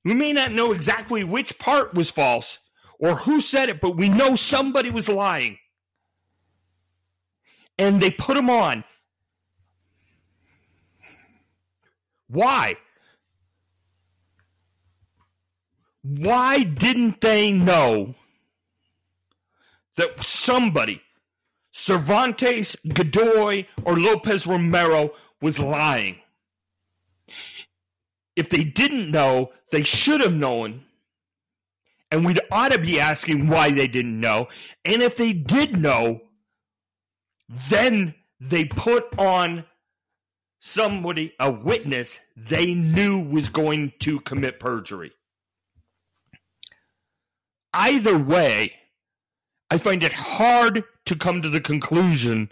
We 0.03 0.13
may 0.13 0.33
not 0.33 0.51
know 0.51 0.71
exactly 0.71 1.23
which 1.23 1.57
part 1.59 1.93
was 1.93 2.11
false 2.11 2.59
or 2.99 3.15
who 3.15 3.41
said 3.41 3.69
it, 3.69 3.81
but 3.81 3.95
we 3.95 4.09
know 4.09 4.35
somebody 4.35 4.89
was 4.89 5.07
lying. 5.09 5.57
And 7.77 8.01
they 8.01 8.11
put 8.11 8.37
him 8.37 8.49
on. 8.49 8.83
Why? 12.27 12.77
Why 16.01 16.63
didn't 16.63 17.21
they 17.21 17.51
know 17.51 18.15
that 19.95 20.21
somebody, 20.23 21.01
Cervantes, 21.71 22.75
Godoy, 22.87 23.65
or 23.85 23.97
Lopez 23.97 24.45
Romero, 24.45 25.11
was 25.41 25.59
lying? 25.59 26.17
If 28.35 28.49
they 28.49 28.63
didn't 28.63 29.11
know, 29.11 29.51
they 29.71 29.83
should 29.83 30.21
have 30.21 30.33
known. 30.33 30.83
And 32.11 32.25
we'd 32.25 32.39
ought 32.51 32.71
to 32.71 32.79
be 32.79 32.99
asking 32.99 33.47
why 33.47 33.71
they 33.71 33.87
didn't 33.87 34.19
know. 34.19 34.47
And 34.85 35.01
if 35.01 35.15
they 35.15 35.33
did 35.33 35.77
know, 35.77 36.21
then 37.69 38.15
they 38.39 38.65
put 38.65 39.17
on 39.17 39.65
somebody, 40.59 41.33
a 41.39 41.51
witness 41.51 42.19
they 42.37 42.73
knew 42.73 43.19
was 43.19 43.49
going 43.49 43.93
to 43.99 44.19
commit 44.21 44.59
perjury. 44.59 45.11
Either 47.73 48.17
way, 48.17 48.73
I 49.69 49.77
find 49.77 50.03
it 50.03 50.13
hard 50.13 50.83
to 51.05 51.15
come 51.15 51.41
to 51.41 51.49
the 51.49 51.61
conclusion 51.61 52.51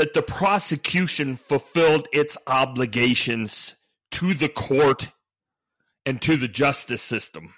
that 0.00 0.14
the 0.14 0.22
prosecution 0.22 1.36
fulfilled 1.36 2.08
its 2.10 2.34
obligations 2.46 3.74
to 4.10 4.32
the 4.32 4.48
court 4.48 5.08
and 6.06 6.22
to 6.22 6.38
the 6.38 6.48
justice 6.48 7.02
system. 7.02 7.52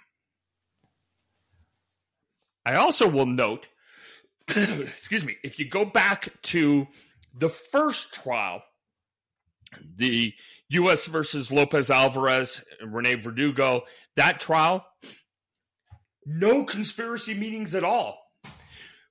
I 2.67 2.75
also 2.75 3.09
will 3.09 3.27
note, 3.27 3.69
excuse 4.49 5.25
me, 5.25 5.37
if 5.45 5.61
you 5.61 5.69
go 5.69 5.85
back 5.85 6.31
to 6.43 6.89
the 7.33 7.49
first 7.49 8.13
trial, 8.13 8.65
the 9.95 10.35
U.S. 10.71 11.07
versus 11.07 11.53
Lopez 11.53 11.91
Alvarez, 11.91 12.65
and 12.81 12.93
Rene 12.93 13.23
Verdugo, 13.23 13.83
that 14.17 14.41
trial, 14.41 14.85
no 16.27 16.65
conspiracy 16.65 17.35
meetings 17.35 17.77
at 17.77 17.85
all. 17.85 18.19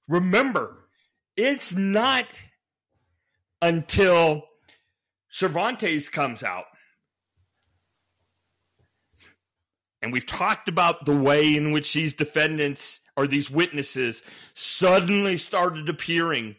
Remember, 0.09 0.83
it's 1.37 1.73
not 1.73 2.27
until 3.61 4.43
Cervantes 5.29 6.09
comes 6.09 6.43
out. 6.43 6.65
And 10.01 10.11
we've 10.11 10.25
talked 10.25 10.67
about 10.67 11.05
the 11.05 11.15
way 11.15 11.55
in 11.55 11.71
which 11.71 11.93
these 11.93 12.13
defendants 12.13 12.99
or 13.15 13.27
these 13.27 13.51
witnesses 13.51 14.23
suddenly 14.55 15.37
started 15.37 15.89
appearing. 15.89 16.55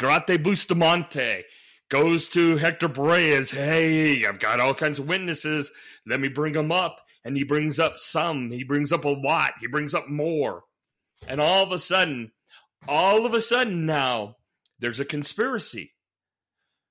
Garate 0.00 0.42
Bustamante 0.42 1.44
goes 1.90 2.28
to 2.28 2.56
Hector 2.56 2.88
Berrellez. 2.88 3.50
Hey, 3.50 4.24
I've 4.24 4.40
got 4.40 4.60
all 4.60 4.74
kinds 4.74 4.98
of 4.98 5.06
witnesses. 5.06 5.70
Let 6.06 6.20
me 6.20 6.28
bring 6.28 6.52
them 6.52 6.72
up. 6.72 7.00
And 7.24 7.36
he 7.36 7.44
brings 7.44 7.78
up 7.78 7.98
some. 7.98 8.50
He 8.50 8.64
brings 8.64 8.92
up 8.92 9.04
a 9.04 9.08
lot. 9.08 9.52
He 9.60 9.66
brings 9.66 9.94
up 9.94 10.08
more. 10.08 10.62
And 11.26 11.40
all 11.40 11.62
of 11.62 11.72
a 11.72 11.78
sudden, 11.78 12.32
all 12.86 13.26
of 13.26 13.34
a 13.34 13.40
sudden 13.40 13.86
now, 13.86 14.36
there's 14.78 15.00
a 15.00 15.04
conspiracy. 15.04 15.92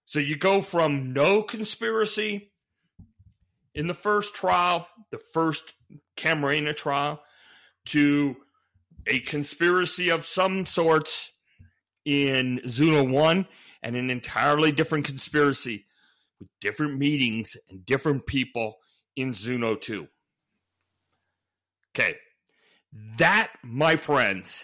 So 0.06 0.20
you 0.20 0.38
go 0.38 0.62
from 0.62 1.14
no 1.14 1.44
conspiracy 1.44 2.52
in 3.74 3.88
the 3.88 3.94
first 3.94 4.34
trial, 4.34 4.88
the 5.12 5.20
first 5.34 5.74
Camarena 6.16 6.76
trial, 6.76 7.22
to 7.88 8.36
a 9.06 9.20
conspiracy 9.20 10.10
of 10.10 10.26
some 10.26 10.66
sorts 10.66 11.32
in 12.06 12.62
Zuno 12.68 13.04
1 13.04 13.48
and 13.84 13.96
an 13.96 14.10
entirely 14.10 14.72
different 14.72 15.06
conspiracy 15.06 15.86
with 16.40 16.50
different 16.62 16.98
meetings 16.98 17.56
and 17.70 17.86
different 17.86 18.26
people 18.26 18.78
in 19.16 19.34
Zuno 19.34 19.76
2. 19.76 20.08
Okay. 21.96 22.16
That, 23.18 23.52
my 23.64 23.96
friends, 23.96 24.64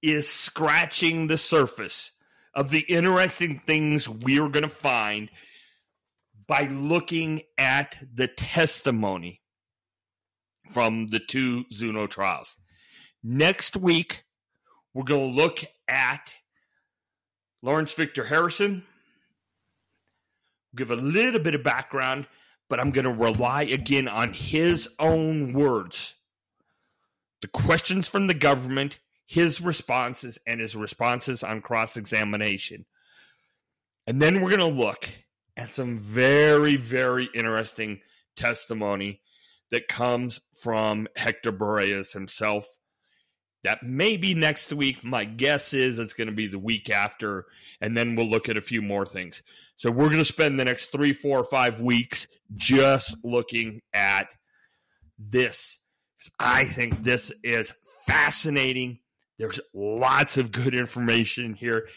is 0.00 0.28
scratching 0.28 1.26
the 1.26 1.38
surface 1.38 2.12
of 2.54 2.70
the 2.70 2.80
interesting 2.80 3.60
things 3.66 4.08
we're 4.08 4.48
going 4.48 4.62
to 4.62 4.68
find 4.68 5.30
by 6.46 6.62
looking 6.70 7.42
at 7.56 7.96
the 8.14 8.28
testimony 8.28 9.40
from 10.70 11.08
the 11.08 11.20
two 11.20 11.64
Zuno 11.72 12.06
trials. 12.06 12.56
Next 13.22 13.76
week, 13.76 14.24
we're 14.92 15.04
going 15.04 15.34
to 15.34 15.42
look 15.42 15.64
at 15.88 16.34
Lawrence 17.62 17.92
Victor 17.92 18.24
Harrison. 18.24 18.84
Give 20.74 20.90
a 20.90 20.96
little 20.96 21.40
bit 21.40 21.54
of 21.54 21.62
background, 21.62 22.26
but 22.68 22.80
I'm 22.80 22.90
going 22.90 23.04
to 23.04 23.12
rely 23.12 23.62
again 23.62 24.08
on 24.08 24.32
his 24.32 24.88
own 24.98 25.52
words. 25.52 26.16
The 27.40 27.48
questions 27.48 28.08
from 28.08 28.26
the 28.26 28.34
government, 28.34 28.98
his 29.26 29.60
responses, 29.60 30.38
and 30.46 30.60
his 30.60 30.76
responses 30.76 31.42
on 31.42 31.62
cross 31.62 31.96
examination. 31.96 32.84
And 34.06 34.20
then 34.20 34.40
we're 34.40 34.56
going 34.56 34.60
to 34.60 34.82
look 34.82 35.08
at 35.56 35.72
some 35.72 35.98
very, 35.98 36.76
very 36.76 37.28
interesting 37.34 38.00
testimony 38.36 39.20
that 39.70 39.88
comes 39.88 40.40
from 40.60 41.08
Hector 41.16 41.52
Berrellez 41.52 42.12
himself 42.12 42.66
that 43.64 43.82
may 43.82 44.16
be 44.16 44.34
next 44.34 44.72
week. 44.72 45.04
My 45.04 45.24
guess 45.24 45.72
is 45.72 45.98
it's 45.98 46.14
going 46.14 46.28
to 46.28 46.34
be 46.34 46.48
the 46.48 46.58
week 46.58 46.90
after, 46.90 47.46
and 47.80 47.96
then 47.96 48.16
we'll 48.16 48.28
look 48.28 48.48
at 48.48 48.58
a 48.58 48.62
few 48.62 48.82
more 48.82 49.06
things. 49.06 49.42
So 49.76 49.90
we're 49.90 50.08
going 50.08 50.18
to 50.18 50.24
spend 50.24 50.58
the 50.58 50.64
next 50.64 50.86
three, 50.86 51.12
four, 51.12 51.38
or 51.38 51.44
five 51.44 51.80
weeks 51.80 52.26
just 52.56 53.16
looking 53.22 53.80
at 53.94 54.26
this. 55.18 55.78
I 56.38 56.64
think 56.64 57.02
this 57.02 57.32
is 57.42 57.72
fascinating. 58.06 58.98
There's 59.42 59.58
lots 59.74 60.36
of 60.36 60.52
good 60.52 60.72
information 60.72 61.54
here, 61.54 61.88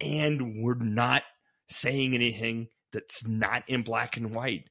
and 0.00 0.62
we're 0.62 0.74
not 0.76 1.24
saying 1.66 2.14
anything 2.14 2.68
that's 2.92 3.26
not 3.26 3.64
in 3.66 3.82
black 3.82 4.16
and 4.16 4.32
white. 4.32 4.70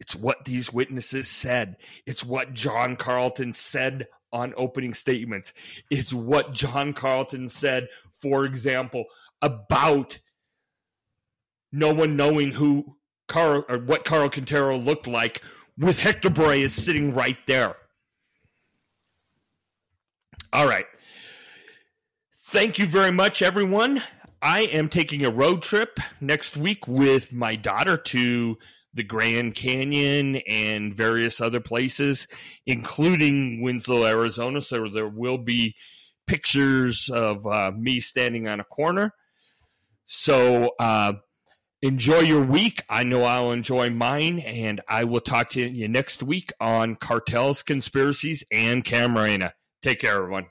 It's 0.00 0.16
what 0.16 0.46
these 0.46 0.72
witnesses 0.72 1.28
said. 1.28 1.76
It's 2.06 2.24
what 2.24 2.54
John 2.54 2.96
Carlton 2.96 3.52
said 3.52 4.06
on 4.32 4.54
opening 4.56 4.94
statements. 4.94 5.52
It's 5.90 6.14
what 6.14 6.54
John 6.54 6.94
Carlton 6.94 7.50
said, 7.50 7.88
for 8.22 8.46
example, 8.46 9.04
about 9.42 10.18
no 11.72 11.92
one 11.92 12.16
knowing 12.16 12.52
who 12.52 12.96
Caro 13.28 13.66
or 13.68 13.76
what 13.76 14.06
Caro 14.06 14.30
Quintero 14.30 14.78
looked 14.78 15.06
like 15.06 15.42
with 15.76 16.00
Hector 16.00 16.30
Berrellez 16.30 16.70
sitting 16.70 17.12
right 17.12 17.36
there. 17.46 17.76
All 20.54 20.66
right. 20.66 20.86
Thank 22.52 22.78
you 22.78 22.86
very 22.86 23.10
much, 23.10 23.40
everyone. 23.40 24.02
I 24.42 24.64
am 24.64 24.90
taking 24.90 25.24
a 25.24 25.30
road 25.30 25.62
trip 25.62 25.98
next 26.20 26.54
week 26.54 26.86
with 26.86 27.32
my 27.32 27.56
daughter 27.56 27.96
to 27.96 28.58
the 28.92 29.02
Grand 29.02 29.54
Canyon 29.54 30.36
and 30.46 30.94
various 30.94 31.40
other 31.40 31.60
places, 31.60 32.28
including 32.66 33.62
Winslow, 33.62 34.04
Arizona. 34.04 34.60
So 34.60 34.86
there 34.90 35.08
will 35.08 35.38
be 35.38 35.76
pictures 36.26 37.08
of 37.08 37.46
uh, 37.46 37.72
me 37.74 38.00
standing 38.00 38.46
on 38.48 38.60
a 38.60 38.64
corner. 38.64 39.14
So 40.06 40.72
uh, 40.78 41.14
enjoy 41.80 42.20
your 42.20 42.44
week. 42.44 42.82
I 42.86 43.02
know 43.04 43.22
I'll 43.22 43.52
enjoy 43.52 43.88
mine, 43.88 44.40
and 44.40 44.82
I 44.86 45.04
will 45.04 45.22
talk 45.22 45.48
to 45.52 45.66
you 45.66 45.88
next 45.88 46.22
week 46.22 46.52
on 46.60 46.96
cartels, 46.96 47.62
conspiracies, 47.62 48.44
and 48.52 48.84
Camarena. 48.84 49.52
Take 49.80 50.00
care, 50.00 50.16
everyone. 50.16 50.48